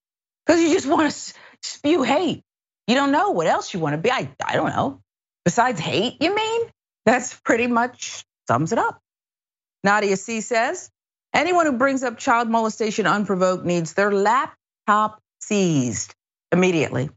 [0.45, 1.33] because you just want to
[1.63, 2.43] spew hate.
[2.87, 4.11] You don't know what else you want to be.
[4.11, 5.01] I, I don't know.
[5.45, 6.61] Besides hate, you mean?
[7.05, 8.99] That's pretty much sums it up.
[9.83, 10.89] Nadia C says,
[11.33, 16.13] anyone who brings up child molestation unprovoked needs their laptop seized
[16.51, 17.09] immediately.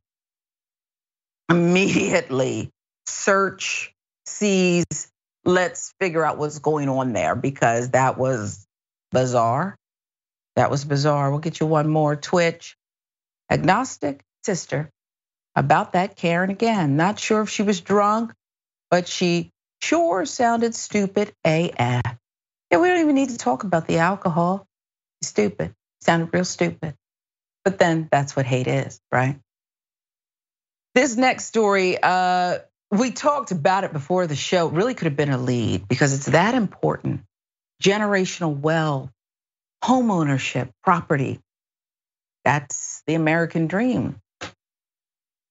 [1.51, 2.71] Immediately
[3.07, 3.93] search,
[4.27, 5.11] seize,
[5.45, 8.67] let's figure out what's going on there because that was
[9.13, 9.77] bizarre.
[10.57, 11.31] That was bizarre.
[11.31, 12.77] We'll get you one more Twitch.
[13.51, 14.91] Agnostic sister
[15.55, 16.97] about that Karen again.
[16.97, 18.33] Not sure if she was drunk,
[18.91, 19.51] but she
[19.83, 22.03] sure sounded stupid AF.
[22.75, 24.67] Yeah, we don't even need to talk about the alcohol.
[25.23, 25.77] Stupid.
[26.03, 26.97] Sounded real stupid.
[27.65, 29.39] But then that's what hate is, right?
[30.93, 32.59] This next story, uh,
[32.91, 34.67] we talked about it before the show.
[34.67, 37.21] Really could have been a lead because it's that important.
[37.81, 39.13] Generational wealth,
[39.85, 41.39] home ownership, property.
[42.45, 44.17] That's the American dream.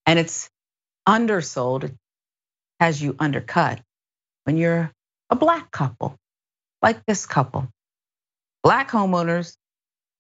[0.05, 0.49] And it's
[1.07, 1.89] undersold,
[2.82, 3.80] has you undercut
[4.43, 4.91] when you're
[5.30, 6.17] a black couple,
[6.84, 7.67] like this couple.
[8.61, 9.55] Black homeowners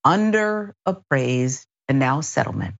[0.03, 2.75] under appraised and now settlement.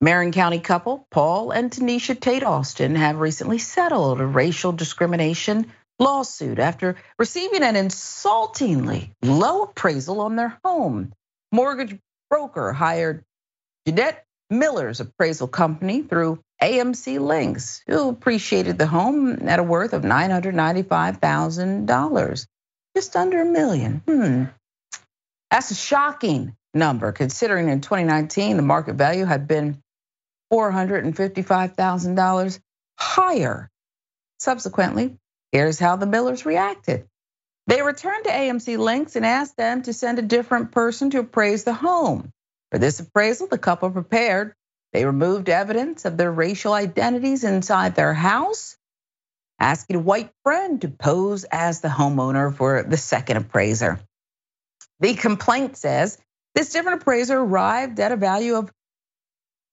[0.00, 6.58] Marin County couple Paul and Tanisha Tate Austin have recently settled a racial discrimination lawsuit
[6.58, 11.12] after receiving an insultingly low appraisal on their home.
[11.52, 11.98] Mortgage
[12.30, 13.24] broker hired
[13.86, 20.02] Jeanette Miller's appraisal company through AMC Links, who appreciated the home at a worth of
[20.02, 22.46] $995,000,
[22.98, 24.02] just under a million.
[24.08, 24.44] Hmm.
[25.52, 29.80] That's a shocking number considering in 2019 the market value had been
[30.52, 32.58] $455,000
[32.98, 33.70] higher.
[34.40, 35.16] Subsequently,
[35.52, 37.06] here's how the Millers reacted.
[37.68, 41.62] They returned to AMC Links and asked them to send a different person to appraise
[41.62, 42.32] the home.
[42.72, 44.54] For this appraisal, the couple prepared.
[44.92, 48.76] They removed evidence of their racial identities inside their house,
[49.58, 53.98] asking a white friend to pose as the homeowner for the second appraiser.
[55.00, 56.18] The complaint says
[56.54, 58.72] this different appraiser arrived at a value of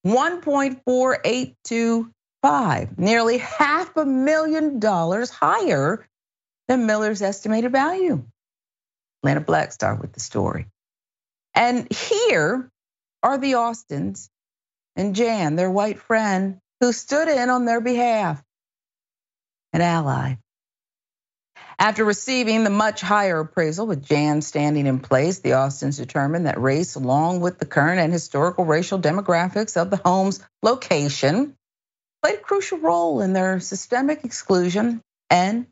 [0.06, 6.06] 1.4825, nearly half a million dollars higher
[6.68, 8.24] than Miller's estimated value.
[9.24, 10.68] Atlanta Black Star with the story.
[11.56, 12.70] And here
[13.24, 14.30] are the Austins
[14.96, 18.44] and Jan, their white friend, who stood in on their behalf,
[19.76, 20.38] an ally.
[21.78, 26.61] After receiving the much higher appraisal with Jan standing in place, the Austins determined that
[26.61, 31.57] race, along with the current and historical racial demographics of the home's location,
[32.23, 35.67] played a crucial role in their systemic exclusion and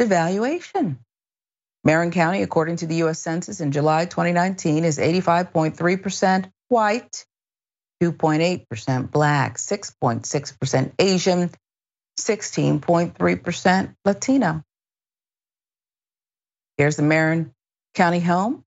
[0.00, 0.98] devaluation.
[1.82, 7.24] Marin County, according to the US Census in July 2019, is 85.3% white,
[8.00, 11.50] 2.8% black, 6.6% Asian,
[12.24, 14.62] 16.3% Latino.
[16.76, 17.52] Here's the Marin
[17.94, 18.64] County home.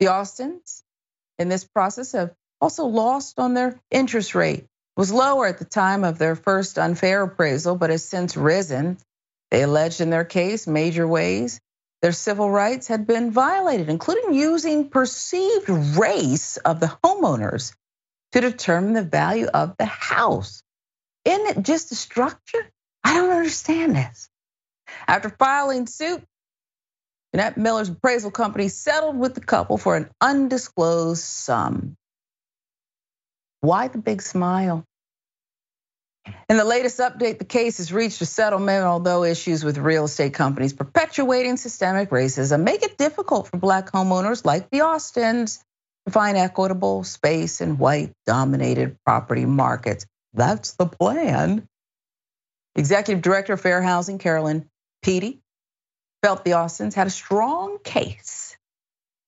[0.00, 0.82] The Austins,
[1.38, 4.60] in this process, have also lost on their interest rate.
[4.60, 8.98] It was lower at the time of their first unfair appraisal, but has since risen.
[9.50, 11.60] They alleged in their case major ways
[12.00, 17.74] their civil rights had been violated, including using perceived race of the homeowners
[18.32, 20.62] to determine the value of the house.
[21.28, 22.70] Isn't it just a structure?
[23.04, 24.30] I don't understand this.
[25.06, 26.22] After filing suit,
[27.34, 31.96] Jeanette Miller's appraisal company settled with the couple for an undisclosed sum.
[33.60, 34.84] Why the big smile?
[36.48, 40.32] In the latest update, the case has reached a settlement, although issues with real estate
[40.32, 45.62] companies perpetuating systemic racism make it difficult for black homeowners like the Austins
[46.06, 50.06] to find equitable space in white dominated property markets.
[50.34, 51.66] That's the plan.
[52.76, 54.68] Executive Director of Fair Housing, Carolyn
[55.02, 55.40] Peattie,
[56.22, 58.56] felt the Austins had a strong case.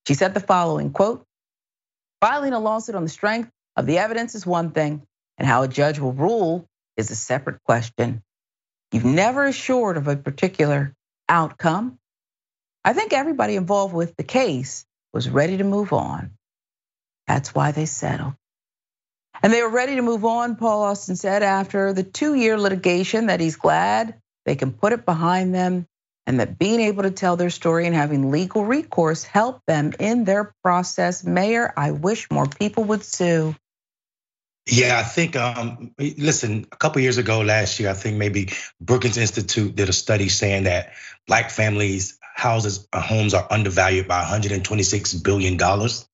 [0.07, 1.25] She said the following quote,
[2.21, 5.01] filing a lawsuit on the strength of the evidence is one thing,
[5.37, 8.21] and how a judge will rule is a separate question.
[8.91, 10.93] You've never assured of a particular
[11.29, 11.97] outcome.
[12.83, 16.31] I think everybody involved with the case was ready to move on.
[17.27, 18.33] That's why they settled.
[19.43, 23.27] And they were ready to move on, Paul Austin said, after the two year litigation,
[23.27, 24.15] that he's glad
[24.45, 25.87] they can put it behind them
[26.27, 30.23] and that being able to tell their story and having legal recourse help them in
[30.23, 31.23] their process.
[31.23, 33.55] Mayor, I wish more people would sue.
[34.69, 35.35] Yeah, I think.
[35.35, 39.93] Um, listen, a couple years ago, last year, I think maybe Brookings Institute did a
[39.93, 40.93] study saying that
[41.27, 46.07] black families' houses, uh, homes are undervalued by 126 billion dollars.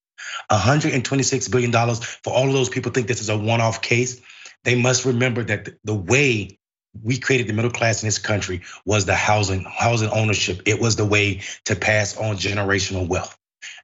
[0.49, 2.03] 126 billion dollars.
[2.03, 4.21] For all of those people think this is a one-off case,
[4.63, 6.59] they must remember that the way
[7.03, 10.61] we created the middle class in this country was the housing housing ownership.
[10.65, 13.37] It was the way to pass on generational wealth.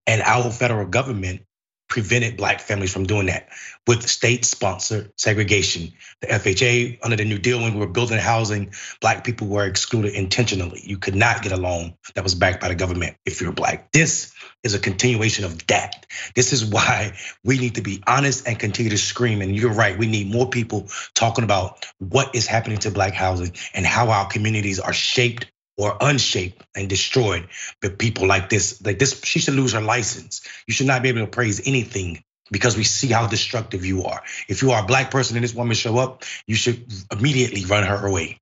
[0.07, 1.45] And our federal government
[1.93, 3.49] prevented black families from doing that
[3.85, 5.93] with state sponsored segregation.
[6.21, 10.15] The FHA, under the New Deal, when we were building housing, black people were excluded
[10.15, 10.81] intentionally.
[10.83, 13.91] You could not get a loan that was backed by the government if you're black.
[13.91, 14.33] This
[14.63, 16.07] is a continuation of that.
[16.33, 17.13] This is why
[17.43, 19.43] we need to be honest and continue to scream.
[19.43, 23.53] And you're right, we need more people talking about what is happening to black housing
[23.75, 25.45] and how our communities are shaped
[25.78, 27.47] or unshaped and destroyed
[27.82, 28.84] but people like this.
[28.84, 30.47] Like this she should lose her license.
[30.67, 34.21] You should not be able to praise anything because we see how destructive you are.
[34.47, 37.84] If you are a black person and this woman show up you should immediately run
[37.84, 38.39] her away.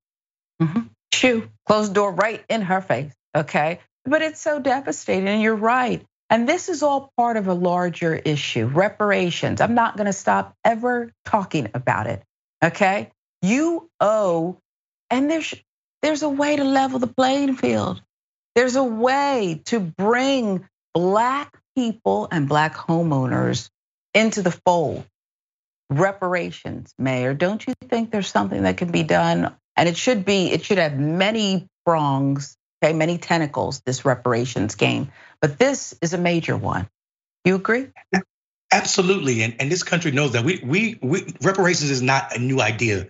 [0.61, 0.81] Mm-hmm.
[1.13, 3.79] Shoo, closed door right in her face okay?
[4.05, 6.03] But it's so devastating and you're right.
[6.29, 9.59] And this is all part of a larger issue reparations.
[9.59, 12.23] I'm not going to stop ever talking about it
[12.63, 13.11] okay?
[13.41, 14.57] You owe
[15.09, 15.53] and there's
[16.01, 18.01] there's a way to level the playing field.
[18.55, 23.69] There's a way to bring black people and black homeowners
[24.13, 25.05] into the fold.
[25.89, 29.53] Reparations, Mayor, don't you think there's something that can be done?
[29.75, 35.11] And it should be, it should have many prongs, okay, many tentacles, this reparations game.
[35.41, 36.87] But this is a major one.
[37.43, 37.87] You agree?
[38.71, 39.43] Absolutely.
[39.43, 43.07] And, and this country knows that we, we, we reparations is not a new idea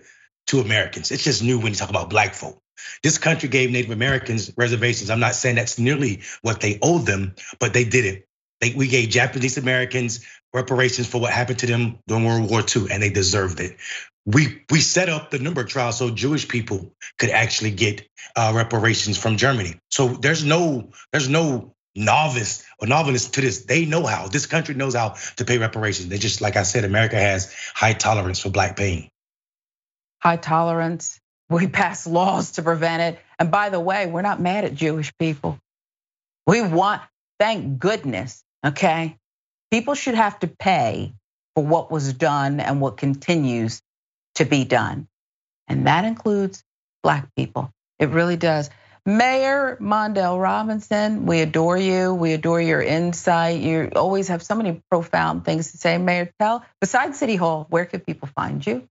[0.48, 1.10] to Americans.
[1.10, 2.60] It's just new when you talk about black folk.
[3.02, 5.10] This country gave Native Americans reservations.
[5.10, 8.26] I'm not saying that's nearly what they owed them, but they did it.
[8.60, 10.24] They, we gave Japanese Americans
[10.54, 13.76] reparations for what happened to them during World War II, and they deserved it.
[14.24, 18.06] We we set up the Nuremberg trial so Jewish people could actually get
[18.36, 19.74] uh, reparations from Germany.
[19.90, 23.64] So there's no there's no novice or novice to this.
[23.64, 24.28] They know how.
[24.28, 26.08] This country knows how to pay reparations.
[26.08, 29.10] They just like I said, America has high tolerance for black pain.
[30.20, 31.18] High tolerance,
[31.52, 33.22] we pass laws to prevent it.
[33.38, 35.58] And by the way, we're not mad at Jewish people.
[36.46, 37.02] We want,
[37.38, 39.16] thank goodness, okay?
[39.70, 41.14] People should have to pay
[41.54, 43.82] for what was done and what continues
[44.36, 45.08] to be done.
[45.68, 46.62] And that includes
[47.02, 47.70] Black people.
[47.98, 48.70] It really does.
[49.04, 52.14] Mayor Mondale Robinson, we adore you.
[52.14, 53.60] We adore your insight.
[53.60, 55.98] You always have so many profound things to say.
[55.98, 58.88] Mayor, tell, besides City Hall, where can people find you?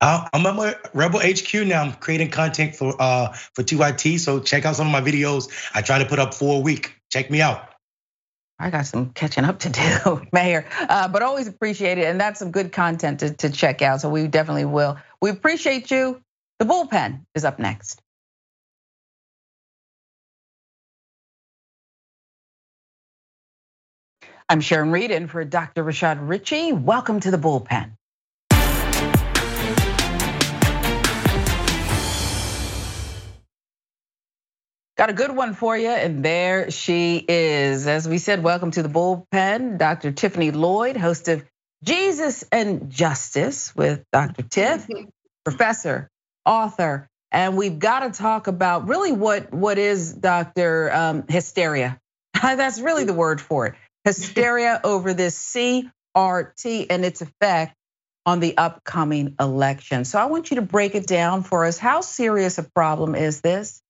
[0.00, 1.82] I'm at Rebel HQ now.
[1.82, 4.18] I'm creating content for uh for TYT.
[4.18, 5.50] So check out some of my videos.
[5.74, 6.94] I try to put up four a week.
[7.10, 7.68] Check me out.
[8.58, 12.06] I got some catching up to do, Mayor, uh, but always appreciate it.
[12.06, 14.00] And that's some good content to, to check out.
[14.00, 14.98] So we definitely will.
[15.22, 16.20] We appreciate you.
[16.58, 18.02] The bullpen is up next.
[24.48, 25.84] I'm Sharon Reed in for Dr.
[25.84, 26.72] Rashad Richey.
[26.72, 27.92] Welcome to the bullpen.
[34.98, 37.86] Got a good one for you, and there she is.
[37.86, 40.12] As we said, welcome to the bullpen, Dr.
[40.12, 41.44] Tiffany Lloyd, host of
[41.84, 44.42] Jesus and Justice with Dr.
[44.44, 44.88] Tiff,
[45.44, 46.10] professor,
[46.46, 50.92] author, and we've got to talk about really what what is Dr.
[50.94, 51.98] Um, hysteria.
[52.42, 53.74] That's really the word for it.
[54.04, 57.76] Hysteria over this CRT and its effect
[58.26, 60.06] on the upcoming election.
[60.06, 61.78] So I want you to break it down for us.
[61.78, 63.80] How serious a problem is this?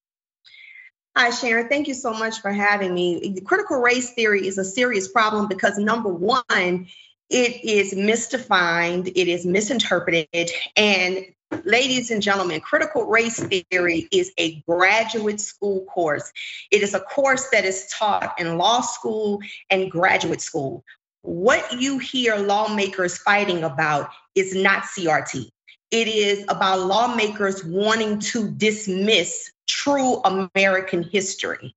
[1.18, 1.68] Hi, Sharon.
[1.68, 3.32] Thank you so much for having me.
[3.34, 6.86] The critical race theory is a serious problem because number one,
[7.28, 11.26] it is misdefined, it is misinterpreted, and
[11.64, 16.30] Ladies and gentlemen, critical race theory is a graduate school course.
[16.70, 19.40] It is a course that is taught in law school
[19.70, 20.84] and graduate school.
[21.22, 25.48] What you hear lawmakers fighting about is not CRT.
[25.90, 31.74] It is about lawmakers wanting to dismiss true American history.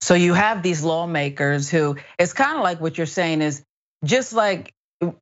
[0.00, 3.64] So you have these lawmakers who, it's kind of like what you're saying is
[4.04, 4.72] just like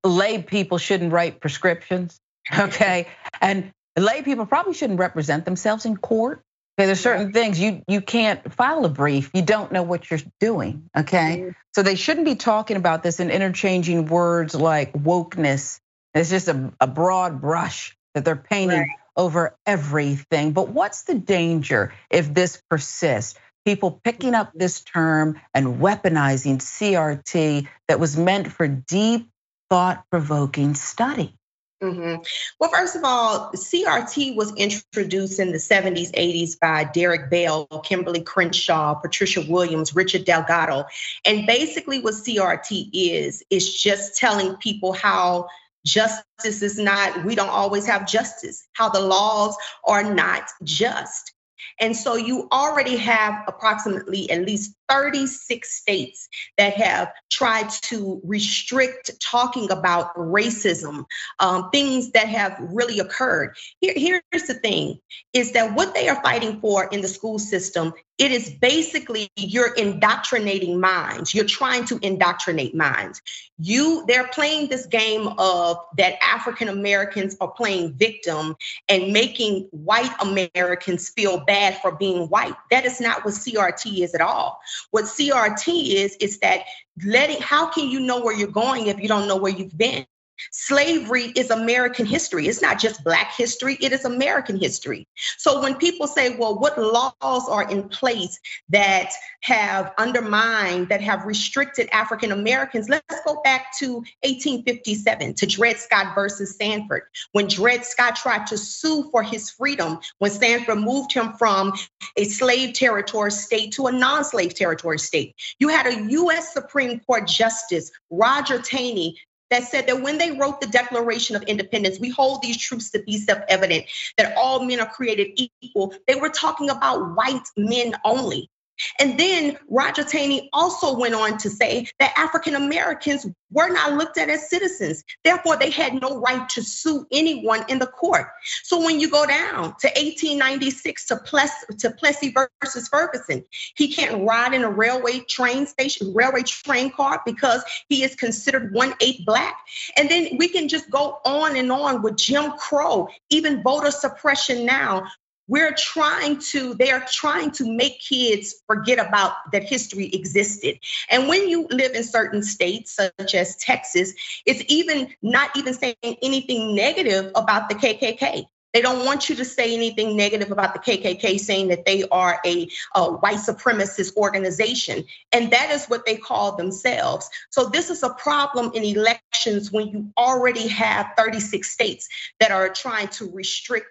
[0.04, 2.18] lay people shouldn't write prescriptions
[2.58, 3.08] okay?
[3.40, 6.42] And lay people probably shouldn't represent themselves in court.
[6.78, 9.30] Okay, there's certain things you you can't file a brief.
[9.34, 10.88] You don't know what you're doing.
[10.96, 11.50] Okay, mm-hmm.
[11.74, 15.78] so they shouldn't be talking about this and interchanging words like wokeness.
[16.14, 18.88] It's just a, a broad brush that they're painting right.
[19.16, 20.52] Over everything.
[20.52, 23.38] But what's the danger if this persists?
[23.64, 29.28] People picking up this term and weaponizing CRT that was meant for deep,
[29.70, 31.36] thought provoking study.
[31.82, 32.22] Mm-hmm.
[32.60, 38.22] Well, first of all, CRT was introduced in the 70s, 80s by Derek Bell, Kimberly
[38.22, 40.84] Crenshaw, Patricia Williams, Richard Delgado.
[41.24, 45.48] And basically, what CRT is, is just telling people how
[45.84, 51.32] justice is not, we don't always have justice, how the laws are not just.
[51.80, 56.28] And so you already have approximately at least 36 states
[56.58, 61.04] that have tried to restrict talking about racism,
[61.40, 63.56] um, things that have really occurred.
[63.80, 65.00] Here, here's the thing
[65.32, 69.74] is that what they are fighting for in the school system, it is basically you're
[69.74, 71.34] indoctrinating minds.
[71.34, 73.20] You're trying to indoctrinate minds.
[73.58, 78.54] You they're playing this game of that African Americans are playing victim
[78.88, 82.54] and making white Americans feel bad for being white.
[82.70, 84.60] That is not what CRT is at all.
[84.92, 86.60] What CRT is, is that
[87.04, 90.06] letting, how can you know where you're going if you don't know where you've been?
[90.50, 92.48] Slavery is American history.
[92.48, 95.06] It's not just Black history, it is American history.
[95.38, 98.38] So when people say, well, what laws are in place
[98.70, 99.10] that
[99.42, 106.14] have undermined, that have restricted African Americans, let's go back to 1857 to Dred Scott
[106.14, 107.02] versus Sandford.
[107.32, 111.72] When Dred Scott tried to sue for his freedom, when Sanford moved him from
[112.16, 117.00] a slave territory state to a non slave territory state, you had a US Supreme
[117.00, 119.18] Court Justice, Roger Taney,
[119.52, 123.02] that said that when they wrote the Declaration of Independence, we hold these truths to
[123.02, 123.84] be self evident
[124.16, 125.94] that all men are created equal.
[126.06, 128.50] They were talking about white men only.
[128.98, 134.18] And then Roger Taney also went on to say that African Americans were not looked
[134.18, 135.04] at as citizens.
[135.24, 138.26] Therefore, they had no right to sue anyone in the court.
[138.64, 143.44] So when you go down to 1896 to Plessy, to Plessy versus Ferguson,
[143.76, 148.72] he can't ride in a railway train station, railway train car because he is considered
[148.72, 149.58] one eighth black.
[149.96, 154.64] And then we can just go on and on with Jim Crow, even voter suppression
[154.64, 155.04] now,
[155.48, 160.78] we're trying to they are trying to make kids forget about that history existed
[161.10, 164.12] and when you live in certain states such as texas
[164.46, 169.44] it's even not even saying anything negative about the kkk they don't want you to
[169.44, 175.04] say anything negative about the KKK, saying that they are a, a, white supremacist organization.
[175.30, 177.28] And that is what they call themselves.
[177.50, 182.08] So, this is a problem in elections when you already have 36 states
[182.40, 183.86] that are trying to restrict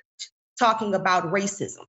[0.62, 1.86] talking about racism.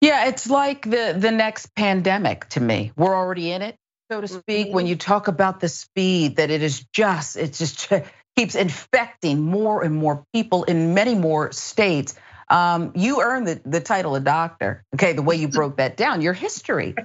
[0.00, 2.92] Yeah, it's like the the next pandemic to me.
[2.96, 3.76] We're already in it,
[4.10, 4.66] so to speak.
[4.66, 4.74] Mm-hmm.
[4.74, 7.88] When you talk about the speed that it is just, it just
[8.36, 12.14] keeps infecting more and more people in many more states.
[12.48, 14.84] Um, you earned the, the title of doctor.
[14.94, 16.96] Okay, the way you broke that down, your history.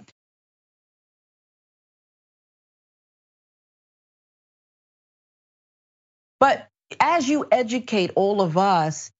[6.39, 6.67] But
[6.99, 9.11] as you educate all of us,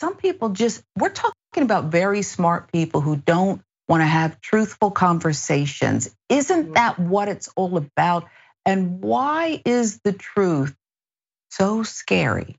[0.00, 4.90] some people just, we're talking about very smart people who don't want to have truthful
[4.90, 6.14] conversations.
[6.28, 6.72] Isn't mm-hmm.
[6.74, 8.26] that what it's all about?
[8.64, 10.74] And why is the truth
[11.50, 12.56] so scary?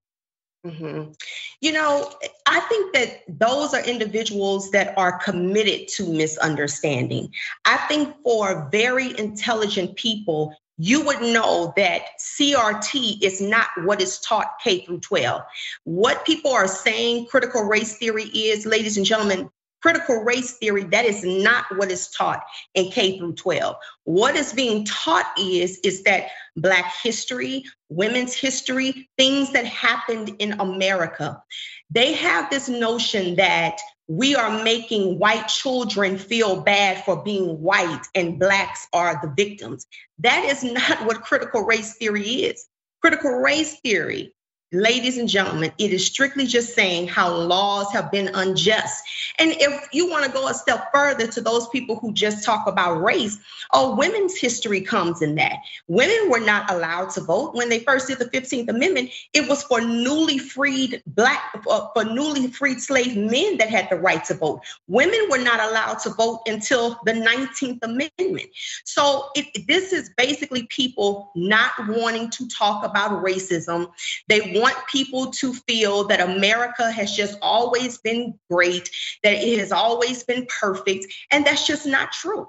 [0.66, 1.14] Mm-hmm.
[1.60, 2.12] You know,
[2.46, 7.32] I think that those are individuals that are committed to misunderstanding.
[7.66, 14.18] I think for very intelligent people, you would know that CRT is not what is
[14.20, 15.44] taught K through 12.
[15.84, 19.52] What people are saying critical race theory is, ladies and gentlemen,
[19.84, 22.42] critical race theory that is not what is taught
[22.74, 23.76] in K through 12.
[24.06, 30.60] What is being taught is is that black history, women's history, things that happened in
[30.60, 31.44] America.
[31.92, 33.78] They have this notion that
[34.12, 39.88] we are making white children feel bad for being white and blacks are the victims.
[40.20, 42.68] That is not what critical race theory is.
[43.00, 44.34] Critical race theory
[44.74, 49.04] Ladies and gentlemen, it is strictly just saying how laws have been unjust.
[49.38, 52.68] And if you want to go a step further to those people who just talk
[52.68, 53.38] about race,
[53.74, 55.58] oh, women's history comes in that.
[55.90, 59.10] Women were not allowed to vote when they first did the 15th Amendment.
[59.34, 64.24] It was for newly freed black, for newly freed slave men that had the right
[64.26, 64.62] to vote.
[64.88, 68.50] Women were not allowed to vote until the 19th Amendment.
[68.86, 69.32] So
[69.68, 73.92] this is basically people not wanting to talk about racism.
[74.30, 78.90] They want people to feel that America has just always been great,
[79.24, 82.48] that it has always been perfect, and that's just not true.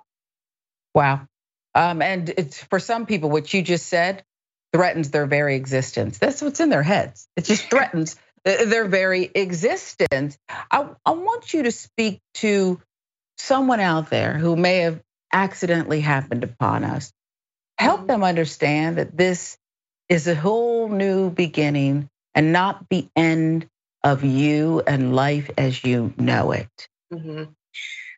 [0.95, 1.27] Wow.
[1.75, 4.25] Um, and it's for some people, what you just said
[4.73, 6.19] threatens their very existence.
[6.19, 7.29] That's what's in their heads.
[7.37, 10.37] It just threatens their very existence.
[10.71, 12.81] I, I want you to speak to
[13.39, 15.01] someone out there who may have
[15.33, 17.13] accidentally happened upon us.
[17.79, 18.07] Help mm-hmm.
[18.09, 19.57] them understand that this
[20.09, 23.69] is a whole new beginning and not the end
[24.05, 26.89] of you and life as you know it.
[27.13, 27.45] Mm-hmm.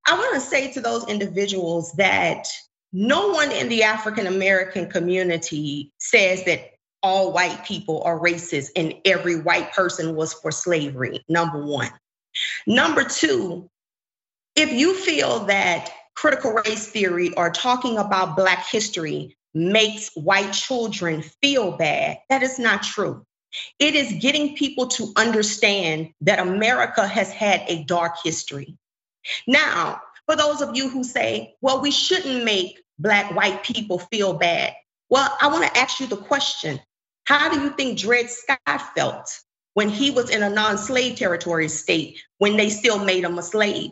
[0.06, 2.46] I want to say to those individuals that
[2.92, 6.70] no one in the African American community says that
[7.02, 11.90] all white people are racist and every white person was for slavery, number one.
[12.66, 13.68] Number two,
[14.56, 21.22] if you feel that critical race theory or talking about Black history makes white children
[21.42, 22.18] feel bad.
[22.28, 23.24] That is not true.
[23.78, 28.76] It is getting people to understand that America has had a dark history.
[29.46, 34.34] Now, for those of you who say, well, we shouldn't make Black white people feel
[34.34, 34.74] bad.
[35.08, 36.80] Well, I want to ask you the question
[37.24, 39.28] How do you think Dred Scott felt
[39.74, 43.42] when he was in a non slave territory state when they still made him a
[43.42, 43.90] slave?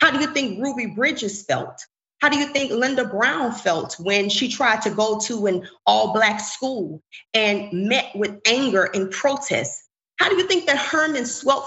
[0.00, 1.84] How do you think Ruby Bridges felt
[2.20, 6.12] how do you think Linda Brown felt when she tried to go to an all
[6.12, 7.02] black school
[7.34, 9.84] and met with anger and protest?
[10.18, 11.64] How do you think that Herman Sweatt,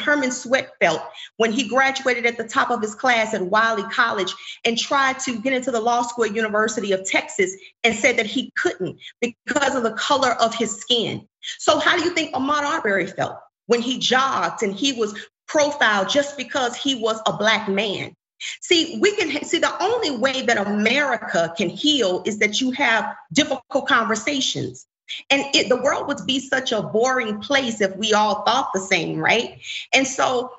[0.00, 1.02] Herman Sweatt felt
[1.38, 4.34] when he graduated at the top of his class at Wiley College
[4.64, 8.26] and tried to get into the law school at University of Texas and said that
[8.26, 11.26] he couldn't because of the color of his skin?
[11.58, 15.18] So how do you think Ahmaud Arbery felt when he jogged and he was
[15.48, 18.14] profiled just because he was a black man?
[18.60, 23.14] See, we can see the only way that America can heal is that you have
[23.32, 24.86] difficult conversations.
[25.30, 28.80] And it, the world would be such a boring place if we all thought the
[28.80, 29.60] same, right?
[29.94, 30.52] And so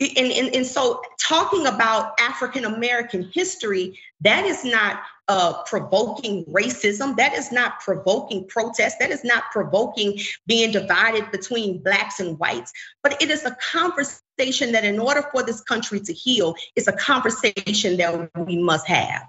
[0.00, 7.16] and, and, and so talking about African American history, that is not uh, provoking racism.
[7.16, 8.98] That is not provoking protest.
[8.98, 12.72] That is not provoking being divided between blacks and whites.
[13.02, 16.92] But it is a conversation that in order for this country to heal is a
[16.92, 19.22] conversation that we must have.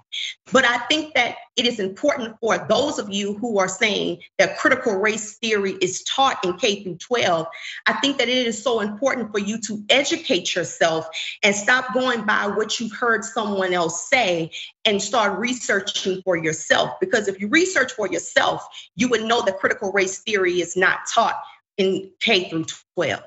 [0.52, 4.58] But I think that it is important for those of you who are saying that
[4.58, 7.46] critical race theory is taught in K through 12.
[7.86, 11.08] I think that it is so important for you to educate yourself
[11.42, 14.52] and stop going by what you've heard someone else say
[14.84, 17.00] and start researching for yourself.
[17.00, 21.00] Because if you research for yourself, you would know that critical race theory is not
[21.12, 21.42] taught
[21.76, 23.22] in K through 12.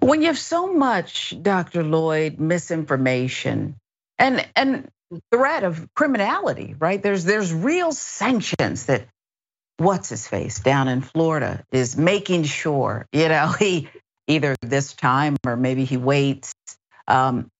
[0.00, 1.82] When you have so much, Dr.
[1.84, 3.76] Lloyd, misinformation
[4.18, 4.88] and and
[5.32, 7.02] threat of criminality, right?
[7.02, 9.06] There's there's real sanctions that
[9.76, 13.88] what's his face down in Florida is making sure, you know, he
[14.26, 16.54] either this time or maybe he waits.
[17.08, 17.50] Um,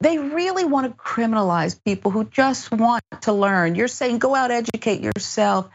[0.00, 3.74] they really want to criminalize people who just want to learn.
[3.74, 5.68] You're saying go out, educate yourself.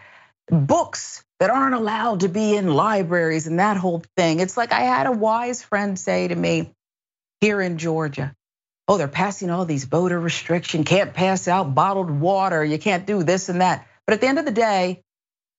[0.49, 4.39] Books that aren't allowed to be in libraries and that whole thing.
[4.39, 6.71] It's like I had a wise friend say to me
[7.41, 8.33] here in Georgia,
[8.87, 13.23] oh, they're passing all these voter restriction, can't pass out bottled water, you can't do
[13.23, 13.87] this and that.
[14.05, 15.01] But at the end of the day,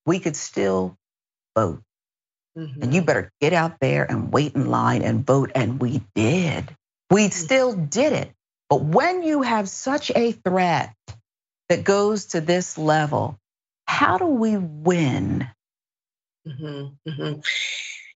[0.05, 0.97] we could still
[1.55, 1.81] vote.
[2.57, 2.81] Mm-hmm.
[2.81, 5.51] And you better get out there and wait in line and vote.
[5.53, 6.75] And we did.
[7.11, 7.31] We mm-hmm.
[7.31, 8.31] still did it.
[8.69, 10.93] But when you have such a threat
[11.69, 13.37] that goes to this level,
[13.87, 15.47] how do we win
[16.47, 17.39] Mm-hmm, mm-hmm.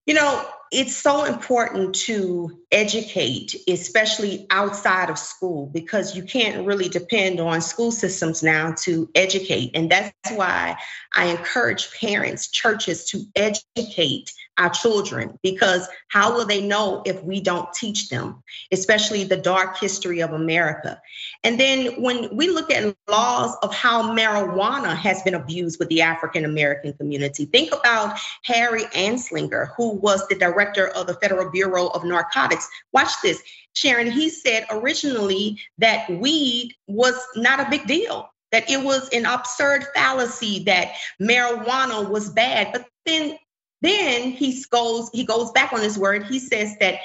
[0.05, 6.87] You know, it's so important to educate, especially outside of school, because you can't really
[6.87, 9.71] depend on school systems now to educate.
[9.73, 10.77] And that's why
[11.13, 17.41] I encourage parents, churches to educate our children, because how will they know if we
[17.41, 21.01] don't teach them, especially the dark history of America?
[21.43, 26.01] And then when we look at laws of how marijuana has been abused with the
[26.01, 31.87] African American community, think about Harry Anslinger, who was the director of the Federal Bureau
[31.87, 32.67] of Narcotics.
[32.93, 33.41] Watch this.
[33.73, 39.25] Sharon, he said originally that weed was not a big deal, that it was an
[39.25, 42.71] absurd fallacy that marijuana was bad.
[42.73, 43.37] But then
[43.81, 46.25] then he goes he goes back on his word.
[46.25, 46.99] He says that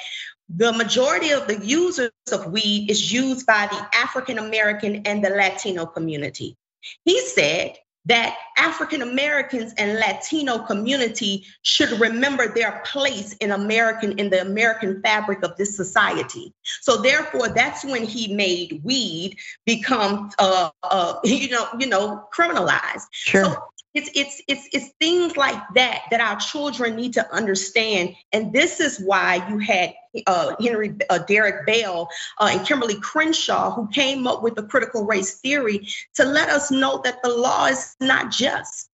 [0.49, 5.31] the majority of the users of weed is used by the African American and the
[5.31, 6.57] Latino community.
[7.05, 7.77] He said
[8.07, 15.03] that African Americans and Latino community should remember their place in American in the American
[15.03, 16.53] fabric of this society.
[16.81, 23.07] So therefore, that's when he made weed become, uh, uh, you know, you know, criminalized.
[23.11, 23.45] Sure.
[23.45, 23.57] So
[23.97, 28.79] it's it's it's it's things like that that our children need to understand, and this
[28.79, 29.95] is why you had
[30.27, 35.07] uh, Henry uh, Derek Bell uh, and Kimberly Crenshaw who came up with the critical
[35.07, 38.91] race theory to let us know that the law is not just.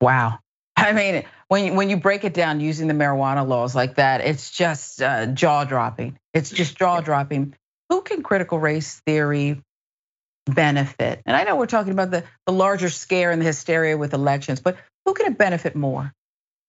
[0.00, 0.40] Wow.
[0.76, 4.20] I mean, when you, when you break it down using the marijuana laws like that,
[4.20, 6.18] it's just uh, jaw dropping.
[6.34, 7.54] It's just jaw dropping.
[7.88, 9.62] Who can critical race theory
[10.46, 11.22] benefit?
[11.26, 14.60] And I know we're talking about the, the larger scare and the hysteria with elections,
[14.60, 16.12] but who can it benefit more?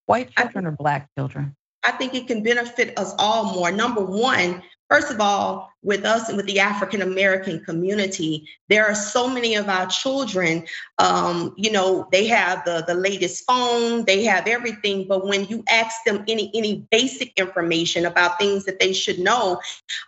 [0.06, 1.54] White children or black children?
[1.82, 3.70] I think it can benefit us all more.
[3.70, 8.94] Number one, first of all, with us and with the African American community, there are
[8.94, 10.66] so many of our children,
[10.98, 15.06] um, you know, they have the, the latest phone, they have everything.
[15.06, 19.60] But when you ask them any, any basic information about things that they should know,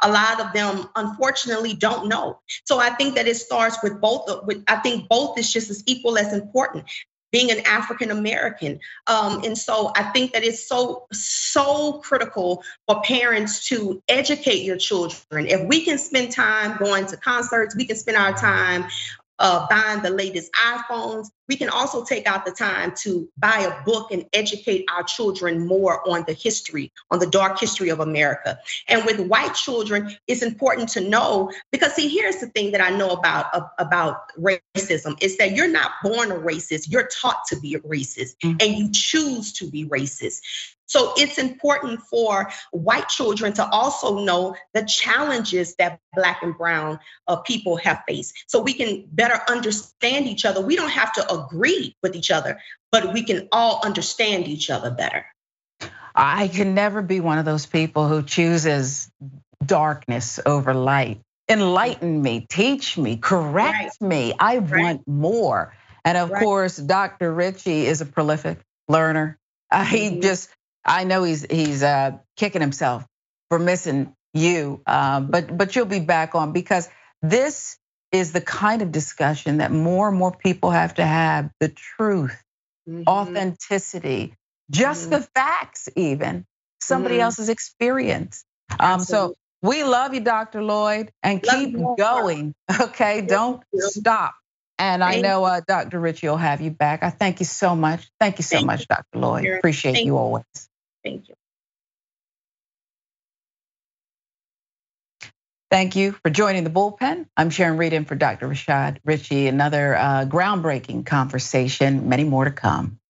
[0.02, 2.40] a lot of them unfortunately don't know.
[2.64, 5.84] So I think that it starts with both, with, I think both is just as
[5.86, 6.84] equal as important
[7.32, 8.80] being an African American.
[9.06, 14.76] Um, and so I think that it's so, so critical for parents to educate your
[14.76, 15.46] children.
[15.46, 18.86] If we can spend time going to concerts, we can spend our time
[19.40, 21.28] uh, buying the latest iPhones.
[21.48, 25.66] We can also take out the time to buy a book and educate our children
[25.66, 28.58] more on the history, on the dark history of America.
[28.86, 32.90] And with white children, it's important to know because see, here's the thing that I
[32.90, 33.46] know about
[33.78, 38.36] about racism is that you're not born a racist, you're taught to be a racist,
[38.44, 38.58] mm-hmm.
[38.60, 40.40] and you choose to be racist.
[40.90, 46.98] So it's important for white children to also know the challenges that Black and Brown
[47.28, 48.34] uh, people have faced.
[48.48, 50.60] So we can better understand each other.
[50.60, 52.58] We don't have to agree with each other,
[52.90, 55.24] but we can all understand each other better.
[56.12, 59.12] I can never be one of those people who chooses
[59.64, 61.20] darkness over light.
[61.48, 64.08] Enlighten me, teach me, correct right.
[64.08, 64.34] me.
[64.36, 64.82] I right.
[64.82, 65.72] want more.
[66.04, 66.42] And of right.
[66.42, 67.32] course, Dr.
[67.32, 68.58] Richey is a prolific
[68.88, 69.38] learner.
[69.70, 70.20] Uh, he mm-hmm.
[70.20, 70.50] just
[70.84, 73.04] I know he's he's uh, kicking himself
[73.48, 76.88] for missing you, um, but but you'll be back on because
[77.22, 77.76] this
[78.12, 82.42] is the kind of discussion that more and more people have to have the truth,
[82.88, 83.02] mm-hmm.
[83.06, 84.34] authenticity,
[84.70, 85.20] just mm-hmm.
[85.20, 86.44] the facts, even
[86.80, 87.22] somebody mm-hmm.
[87.22, 88.44] else's experience.
[88.78, 90.62] Um, so we love you, Dr.
[90.62, 92.54] Lloyd, and love keep going.
[92.80, 94.34] Okay, don't stop.
[94.78, 96.00] And thank I know uh, Dr.
[96.00, 97.02] Richey will have you back.
[97.02, 98.08] I thank you so much.
[98.18, 99.18] Thank you so thank much, Dr.
[99.18, 99.44] Lloyd.
[99.44, 100.44] Appreciate you, you always.
[101.04, 101.34] Thank you.
[105.70, 107.26] Thank you for joining the bullpen.
[107.36, 108.48] I'm Sharon Reed in for Dr.
[108.48, 109.48] Rashad Richey.
[109.48, 113.00] Another uh, groundbreaking conversation, many more to come.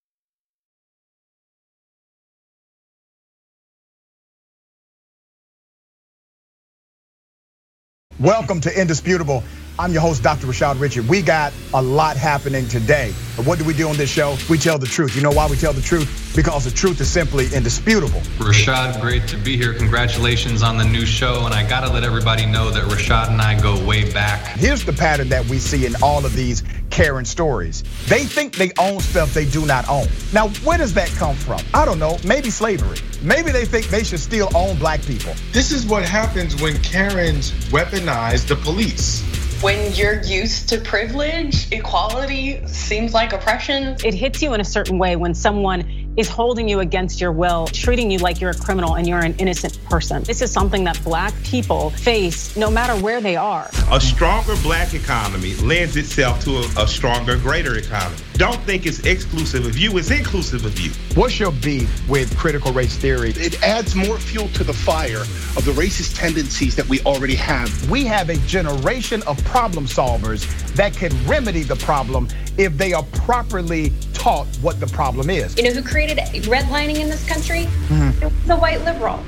[8.21, 9.45] Welcome to Indisputable.
[9.81, 10.47] I'm your host, Dr.
[10.47, 11.01] Rashad Richey.
[11.01, 13.15] We got a lot happening today.
[13.35, 14.37] But what do we do on this show?
[14.51, 15.17] We tell the truth.
[15.17, 16.35] You know why we tell the truth?
[16.37, 18.21] Because the truth is simply indisputable.
[18.37, 19.73] Rashad, great to be here.
[19.73, 21.47] Congratulations on the new show.
[21.47, 24.59] And I got to let everybody know that Rashad and I go way back.
[24.59, 27.83] Here's the pattern that we see in all of these Karen stories.
[28.07, 30.09] They think they own stuff they do not own.
[30.35, 31.63] Now, where does that come from?
[31.73, 32.19] I don't know.
[32.23, 32.99] Maybe slavery.
[33.23, 35.33] Maybe they think they should still own black people.
[35.53, 39.25] This is what happens when Karens weaponize the police
[39.61, 43.97] when you're used to privilege, equality seems like oppression.
[44.03, 47.67] It hits you in a certain way when someone is holding you against your will,
[47.69, 50.23] treating you like you're a criminal and you're an innocent person.
[50.25, 53.71] This is something that black people face no matter where they are.
[53.91, 58.17] A stronger black economy lends itself to a, a stronger, greater economy.
[58.35, 60.91] Don't think it's exclusive of you, it's inclusive of you.
[61.15, 63.31] What's your beef with critical race theory?
[63.37, 67.91] It adds more fuel to the fire of the racist tendencies that we already have.
[67.91, 72.29] We have a generation of problem solvers that can remedy the problem
[72.59, 75.57] if they are properly taught what the problem is.
[75.57, 77.65] You know who created redlining in this country?
[77.89, 78.47] Mm-hmm.
[78.47, 79.21] The white liberal.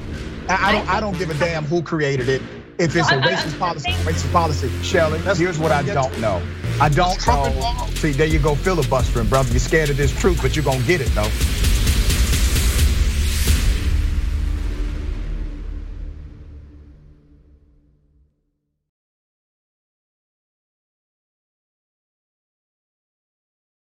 [0.49, 2.43] I, I, don't, I don't give a damn who created it.
[2.79, 6.43] If it's a racist policy, racist policy, Shelly, here's what I don't know.
[6.81, 7.87] I don't know.
[7.95, 9.51] See, there you go filibustering, brother.
[9.51, 11.29] You're scared of this truth, but you're gonna get it though.